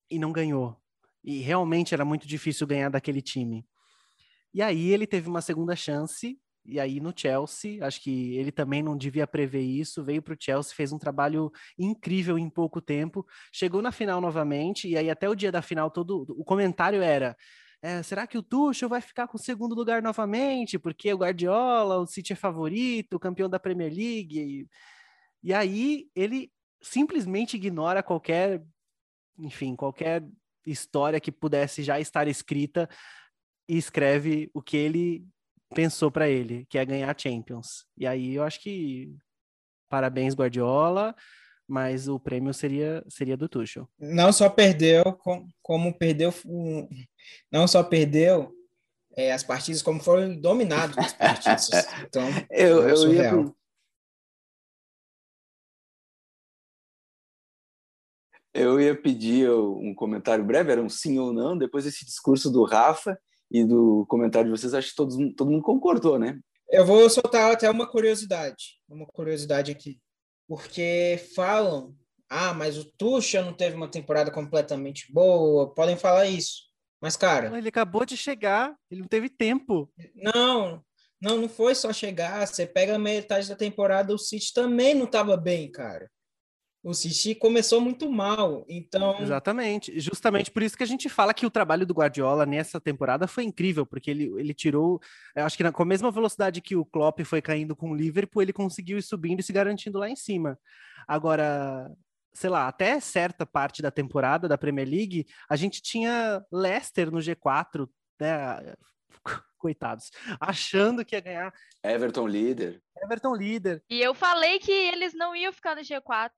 [0.10, 0.76] e não ganhou.
[1.24, 3.64] E realmente era muito difícil ganhar daquele time.
[4.52, 8.82] E aí ele teve uma segunda chance, e aí no Chelsea, acho que ele também
[8.82, 13.24] não devia prever isso, veio para o Chelsea, fez um trabalho incrível em pouco tempo,
[13.52, 17.38] chegou na final novamente, e aí até o dia da final todo o comentário era
[17.84, 20.80] é, será que o Tuchel vai ficar com o segundo lugar novamente?
[20.80, 24.40] Porque o Guardiola, o City é favorito, campeão da Premier League.
[24.40, 24.68] E,
[25.44, 26.50] e aí ele
[26.82, 28.64] simplesmente ignora qualquer,
[29.38, 30.26] enfim, qualquer
[30.66, 32.90] história que pudesse já estar escrita
[33.68, 35.28] e escreve o que ele
[35.76, 37.86] pensou para ele, que é ganhar Champions.
[37.98, 39.14] E aí eu acho que
[39.90, 41.14] parabéns Guardiola,
[41.68, 43.88] mas o prêmio seria seria do Tuchel.
[44.00, 45.04] Não só perdeu,
[45.62, 46.34] como perdeu,
[47.52, 48.52] não só perdeu
[49.16, 51.70] é, as partidas, como foram dominados as partidas.
[52.08, 53.54] Então, eu, é eu ia,
[58.54, 62.64] Eu ia pedir um comentário breve, era um sim ou não, depois desse discurso do
[62.64, 66.40] Rafa e do comentário de vocês, acho que todos, todo mundo concordou, né?
[66.70, 70.00] Eu vou soltar até uma curiosidade, uma curiosidade aqui,
[70.48, 71.96] porque falam,
[72.30, 76.64] ah, mas o Tuchel não teve uma temporada completamente boa, podem falar isso,
[77.02, 77.58] mas cara...
[77.58, 79.92] Ele acabou de chegar, ele não teve tempo.
[80.16, 80.84] Não,
[81.22, 85.06] não, não foi só chegar, você pega a metade da temporada, o City também não
[85.06, 86.10] estava bem, cara
[86.84, 89.18] o City começou muito mal, então...
[89.22, 93.26] Exatamente, justamente por isso que a gente fala que o trabalho do Guardiola nessa temporada
[93.26, 95.00] foi incrível, porque ele, ele tirou,
[95.34, 98.42] acho que na, com a mesma velocidade que o Klopp foi caindo com o Liverpool,
[98.42, 100.60] ele conseguiu ir subindo e se garantindo lá em cima.
[101.08, 101.90] Agora,
[102.34, 107.20] sei lá, até certa parte da temporada da Premier League, a gente tinha Leicester no
[107.20, 107.88] G4,
[108.20, 108.74] né?
[109.58, 110.12] Coitados,
[110.42, 111.54] achando que ia ganhar.
[111.82, 112.84] Everton líder.
[113.02, 113.82] Everton líder.
[113.90, 116.32] E eu falei que eles não iam ficar no G4.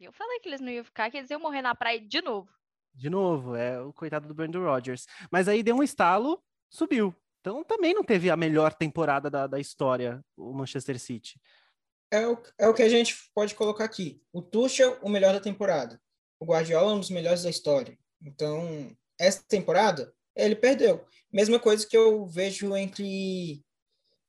[0.00, 2.48] Eu falei que eles não iam ficar, que eles iam morrer na praia de novo.
[2.94, 5.06] De novo, é o coitado do Brandon Rodgers.
[5.30, 7.14] Mas aí deu um estalo, subiu.
[7.40, 11.40] Então também não teve a melhor temporada da, da história, o Manchester City.
[12.10, 14.20] É o, é o que a gente pode colocar aqui.
[14.32, 16.00] O Tuchel, o melhor da temporada.
[16.40, 17.98] O Guardiola, um dos melhores da história.
[18.22, 21.04] Então, essa temporada, ele perdeu.
[21.32, 23.62] Mesma coisa que eu vejo entre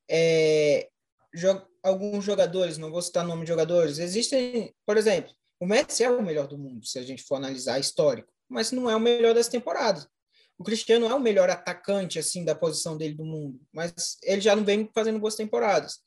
[0.10, 0.90] é,
[1.34, 4.00] jo alguns jogadores, não vou citar nome de jogadores.
[4.00, 7.80] Existem, por exemplo, o Messi é o melhor do mundo, se a gente for analisar
[7.80, 10.08] histórico, mas não é o melhor das temporadas.
[10.58, 14.56] O Cristiano é o melhor atacante assim da posição dele do mundo, mas ele já
[14.56, 16.00] não vem fazendo boas temporadas.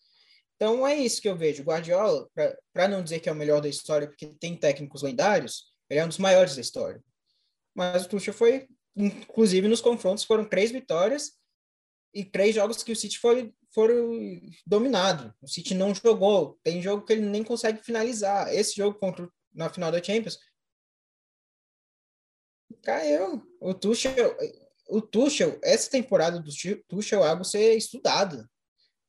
[0.57, 1.63] Então é isso que eu vejo.
[1.63, 2.29] O Guardiola,
[2.73, 6.05] para não dizer que é o melhor da história, porque tem técnicos lendários, ele é
[6.05, 7.03] um dos maiores da história.
[7.75, 11.33] Mas o Tuchel foi, inclusive nos confrontos, foram três vitórias
[12.15, 14.19] e três jogos que o City foi, foram
[14.67, 15.35] dominado.
[15.41, 16.59] O City não jogou.
[16.63, 18.53] Tem jogo que ele nem consegue finalizar.
[18.55, 20.39] Esse jogo contra na final da Champions,
[22.83, 23.43] caiu.
[23.61, 24.37] O Tuchel,
[24.89, 26.51] o Tuchel, essa temporada do
[26.89, 28.49] Tuchel é algo ser estudada,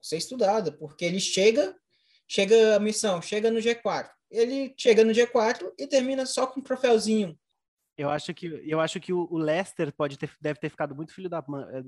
[0.01, 1.75] ser estudada, porque ele chega,
[2.27, 4.09] chega a missão, chega no G4.
[4.29, 7.37] Ele chega no G4 e termina só com um troféuzinho.
[7.95, 11.29] Eu acho que eu acho que o Leicester pode ter, deve ter ficado muito filho
[11.29, 11.83] da eh,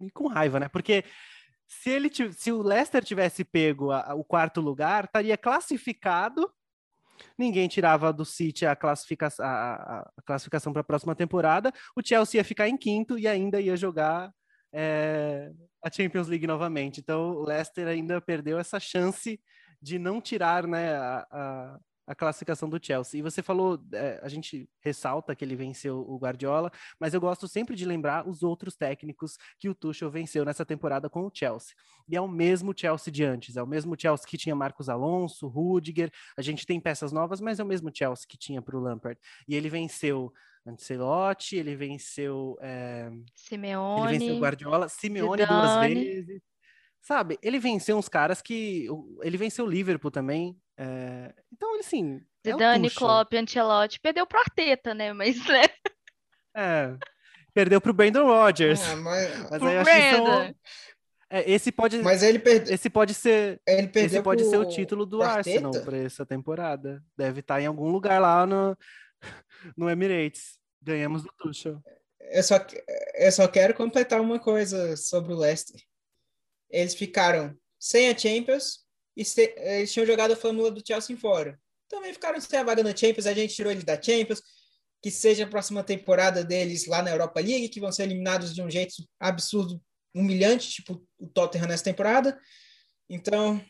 [0.00, 0.68] e com raiva, né?
[0.68, 1.04] Porque
[1.66, 6.48] se ele se o Leicester tivesse pego a, a, o quarto lugar, estaria classificado
[7.38, 12.38] ninguém tirava do City a, classifica a, a classificação para a próxima temporada, o Chelsea
[12.38, 14.32] ia ficar em quinto e ainda ia jogar
[14.72, 15.50] é,
[15.82, 17.00] a Champions League novamente.
[17.00, 19.40] Então o Leicester ainda perdeu essa chance
[19.80, 21.78] de não tirar né, a,
[22.08, 23.18] a classificação do Chelsea.
[23.18, 27.46] E você falou, é, a gente ressalta que ele venceu o Guardiola, mas eu gosto
[27.46, 31.74] sempre de lembrar os outros técnicos que o Tuchel venceu nessa temporada com o Chelsea.
[32.08, 35.46] E é o mesmo Chelsea de antes, é o mesmo Chelsea que tinha Marcos Alonso,
[35.46, 38.80] Rudiger, a gente tem peças novas, mas é o mesmo Chelsea que tinha para o
[38.80, 39.20] Lampard.
[39.46, 40.32] E ele venceu
[40.66, 45.94] Ancelotti, ele venceu é, Simeone, ele venceu Guardiola, Simeone Zidane.
[45.94, 46.42] duas vezes.
[47.02, 48.86] Sabe, ele venceu uns caras que.
[49.22, 50.58] Ele venceu o Liverpool também.
[50.78, 51.34] É...
[51.52, 52.22] Então, assim.
[52.44, 54.00] É Zidane, Klopp, Ancelotti.
[54.00, 55.12] Perdeu pro Arteta, né?
[55.12, 55.64] Mas, né?
[56.56, 56.96] É.
[57.52, 58.80] Perdeu pro Brandon Rodgers.
[58.88, 59.50] Ah, mas...
[59.50, 60.54] mas aí acho que são...
[61.30, 61.98] é, esse pode.
[61.98, 62.74] Mas ele perdeu.
[62.74, 63.60] Esse pode ser.
[63.66, 64.50] Ele esse pode pro...
[64.50, 67.02] ser o título do Arsenal para essa temporada.
[67.16, 68.76] Deve estar tá em algum lugar lá no,
[69.76, 70.58] no Emirates.
[70.80, 71.82] Ganhamos do Tuchel.
[72.30, 72.56] Eu só,
[73.16, 75.80] eu só quero completar uma coisa sobre o Leicester
[76.70, 78.86] eles ficaram sem a Champions
[79.18, 81.60] e se, eles tinham jogado a Fórmula do Chelsea fora.
[81.88, 84.40] Também ficaram sem a vaga na Champions, a gente tirou eles da Champions,
[85.02, 88.62] que seja a próxima temporada deles lá na Europa League, que vão ser eliminados de
[88.62, 89.82] um jeito absurdo,
[90.14, 92.38] humilhante, tipo o Tottenham nessa temporada.
[93.10, 93.60] Então,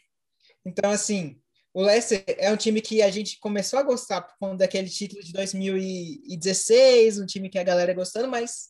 [0.66, 1.40] então assim,
[1.72, 5.22] o Leicester é um time que a gente começou a gostar por conta daquele título
[5.22, 8.68] de 2016, um time que a galera é gostando, mas,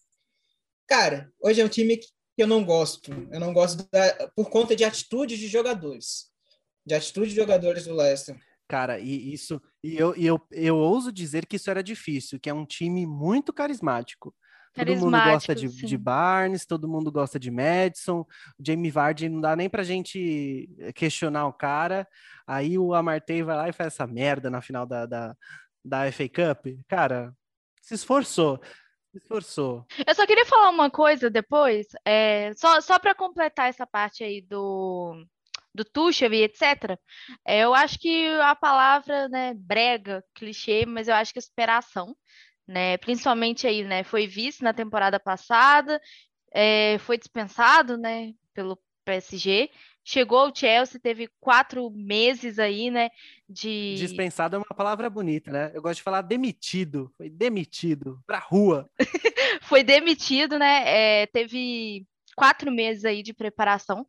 [0.86, 3.10] cara, hoje é um time que eu não gosto.
[3.32, 6.28] Eu não gosto da, por conta de atitudes de jogadores.
[6.89, 8.34] De atitude de jogadores do Leicester.
[8.66, 12.49] Cara, e isso, e eu, e eu, eu ouso dizer que isso era difícil, que
[12.49, 14.34] é um time muito carismático.
[14.74, 18.20] Todo mundo gosta de, de, Barnes, todo mundo gosta de Madison.
[18.20, 18.26] O
[18.64, 22.07] Jamie Vardy não dá nem pra gente questionar o cara.
[22.47, 25.36] Aí o Amartey vai lá e faz essa merda na final da, da,
[25.84, 26.66] da FA Cup.
[26.86, 27.34] Cara,
[27.82, 28.61] se esforçou.
[29.11, 29.84] Se esforçou.
[30.07, 34.43] Eu só queria falar uma coisa depois, é, só, só para completar essa parte aí
[34.43, 35.24] do,
[35.74, 36.98] do Tuchel e etc.
[37.46, 42.16] É, eu acho que a palavra, né, brega, clichê, mas eu acho que é superação,
[42.66, 46.00] né, principalmente aí, né, foi visto na temporada passada,
[46.52, 49.70] é, foi dispensado, né, pelo PSG,
[50.04, 53.10] chegou ao Chelsea, teve quatro meses aí, né,
[53.48, 53.94] de...
[53.96, 55.70] Dispensado é uma palavra bonita, né?
[55.74, 58.90] Eu gosto de falar demitido, foi demitido, pra rua.
[59.62, 64.06] foi demitido, né, é, teve quatro meses aí de preparação,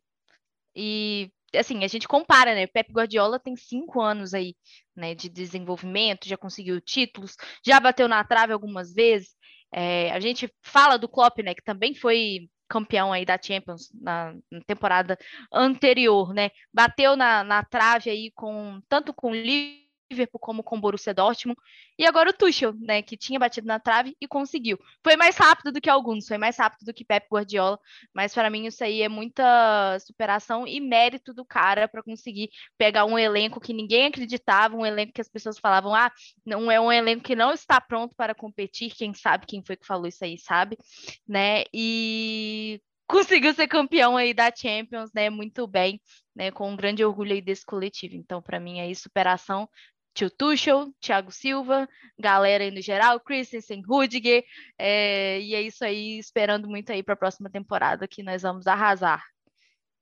[0.74, 2.66] e assim, a gente compara, né?
[2.66, 4.54] Pep Guardiola tem cinco anos aí,
[4.94, 9.36] né, de desenvolvimento, já conseguiu títulos, já bateu na trave algumas vezes.
[9.72, 14.34] É, a gente fala do Klopp, né, que também foi campeão aí da Champions na,
[14.50, 15.18] na temporada
[15.52, 16.50] anterior, né?
[16.72, 21.14] Bateu na, na trave aí com tanto com o Liverpool Liverpool como com o Borussia
[21.14, 21.58] Dortmund.
[21.98, 24.78] E agora o Tuchel, né, que tinha batido na trave e conseguiu.
[25.04, 27.78] Foi mais rápido do que alguns, foi mais rápido do que Pep Guardiola,
[28.14, 33.04] mas para mim isso aí é muita superação e mérito do cara para conseguir pegar
[33.04, 36.10] um elenco que ninguém acreditava, um elenco que as pessoas falavam: "Ah,
[36.44, 38.90] não é um elenco que não está pronto para competir".
[38.94, 40.76] Quem sabe quem foi que falou isso aí, sabe?
[41.28, 41.64] Né?
[41.72, 45.28] E conseguiu ser campeão aí da Champions, né?
[45.30, 46.00] Muito bem,
[46.34, 46.50] né?
[46.50, 48.14] Com um grande orgulho aí desse coletivo.
[48.14, 49.68] Então, para mim, aí superação
[50.14, 51.88] tio Tuchel, Thiago Silva,
[52.18, 54.44] galera aí no geral, Christensen, Rudiger,
[54.78, 58.66] é, e é isso aí, esperando muito aí para a próxima temporada que nós vamos
[58.66, 59.22] arrasar.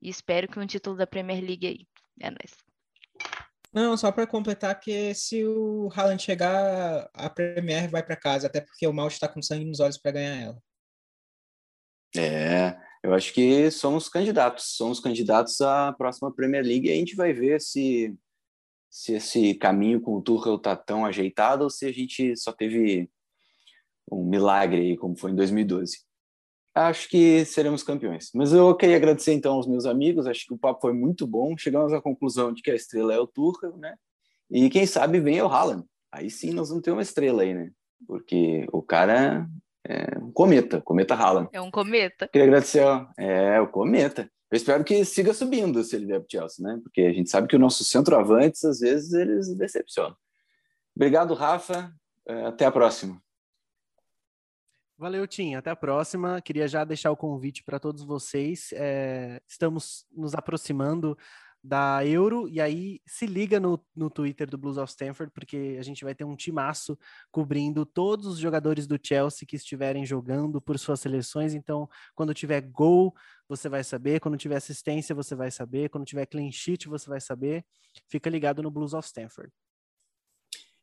[0.01, 1.87] E espero que um título da Premier League aí.
[2.21, 2.69] É nóis.
[3.73, 8.61] Não, só para completar que se o Haaland chegar, a Premier vai para casa, até
[8.61, 10.63] porque o Mal está com sangue nos olhos para ganhar ela.
[12.17, 17.15] É, eu acho que somos candidatos, somos candidatos à próxima Premier League e a gente
[17.15, 18.17] vai ver se
[18.91, 23.11] se esse caminho com o Tuchel está tão ajeitado ou se a gente só teve
[24.11, 25.99] um milagre aí, como foi em 2012.
[26.75, 28.31] Acho que seremos campeões.
[28.35, 31.57] Mas eu queria agradecer então aos meus amigos, acho que o papo foi muito bom.
[31.59, 33.95] Chegamos à conclusão de que a estrela é o Tuchel, né?
[34.51, 35.85] E quem sabe vem o Haaland.
[36.13, 37.71] Aí sim nós vamos ter uma estrela aí, né?
[38.07, 39.47] Porque o cara
[39.85, 41.49] é um cometa, cometa Haaland.
[41.53, 42.29] É um cometa.
[42.29, 44.31] Queria agradecer, ó, é o cometa.
[44.51, 46.81] Eu espero que siga subindo se ele vier para o Chelsea, né?
[46.83, 50.17] Porque a gente sabe que o nosso centroavantes, às vezes, eles decepcionam.
[50.97, 51.93] Obrigado, Rafa.
[52.27, 53.23] É, até a próxima.
[54.97, 55.55] Valeu, Tim.
[55.55, 56.41] Até a próxima.
[56.41, 58.71] Queria já deixar o convite para todos vocês.
[58.73, 61.17] É, estamos nos aproximando
[61.69, 65.83] da Euro, e aí se liga no, no Twitter do Blues of Stanford, porque a
[65.83, 66.99] gente vai ter um timaço
[67.31, 71.53] cobrindo todos os jogadores do Chelsea que estiverem jogando por suas seleções.
[71.53, 73.15] Então, quando tiver gol,
[73.47, 77.21] você vai saber, quando tiver assistência, você vai saber, quando tiver clean sheet, você vai
[77.21, 77.63] saber.
[78.09, 79.53] Fica ligado no Blues of Stanford.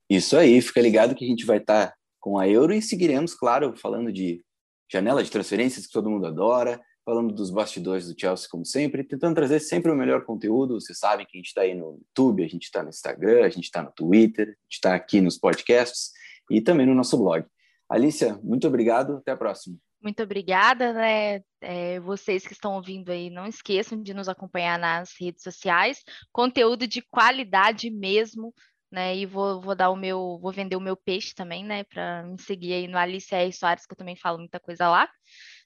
[0.07, 3.33] Isso aí, fica ligado que a gente vai estar tá com a Euro e seguiremos,
[3.33, 4.45] claro, falando de
[4.91, 9.35] janela de transferências que todo mundo adora, falando dos bastidores do Chelsea, como sempre, tentando
[9.35, 10.79] trazer sempre o melhor conteúdo.
[10.81, 13.49] Vocês sabem que a gente está aí no YouTube, a gente está no Instagram, a
[13.49, 16.11] gente está no Twitter, a gente está aqui nos podcasts
[16.49, 17.45] e também no nosso blog.
[17.87, 19.77] Alicia, muito obrigado, até a próxima.
[20.01, 21.41] Muito obrigada, né?
[21.61, 26.87] É, vocês que estão ouvindo aí, não esqueçam de nos acompanhar nas redes sociais, conteúdo
[26.87, 28.53] de qualidade mesmo,
[28.91, 29.15] né?
[29.15, 31.83] E vou, vou dar o meu, vou vender o meu peixe também, né?
[31.83, 33.51] Para me seguir aí no Alice R.
[33.53, 35.07] Soares, que eu também falo muita coisa lá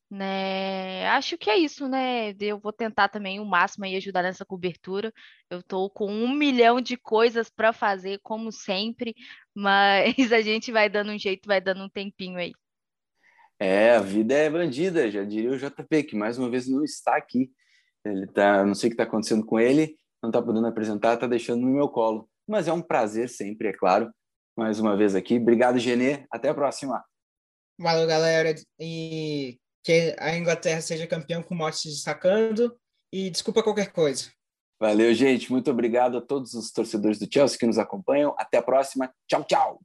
[0.10, 1.07] né?
[1.10, 2.34] Acho que é isso, né?
[2.39, 5.14] Eu vou tentar também o máximo aí ajudar nessa cobertura.
[5.49, 9.16] Eu estou com um milhão de coisas para fazer, como sempre,
[9.53, 12.53] mas a gente vai dando um jeito, vai dando um tempinho aí.
[13.60, 17.16] É, a vida é bandida, já diria o JP, que mais uma vez não está
[17.18, 17.51] aqui.
[18.05, 21.28] Ele tá, não sei o que está acontecendo com ele, não está podendo apresentar, está
[21.28, 22.30] deixando no meu colo.
[22.47, 24.12] Mas é um prazer sempre, é claro,
[24.57, 25.38] mais uma vez aqui.
[25.38, 26.26] Obrigado, Genê.
[26.32, 27.03] Até a próxima.
[27.78, 28.55] Valeu, galera.
[28.80, 32.78] E que a Inglaterra seja campeã com o se destacando
[33.12, 34.32] e desculpa qualquer coisa.
[34.80, 35.52] Valeu, gente.
[35.52, 38.34] Muito obrigado a todos os torcedores do Chelsea que nos acompanham.
[38.38, 39.14] Até a próxima.
[39.28, 39.80] Tchau, tchau.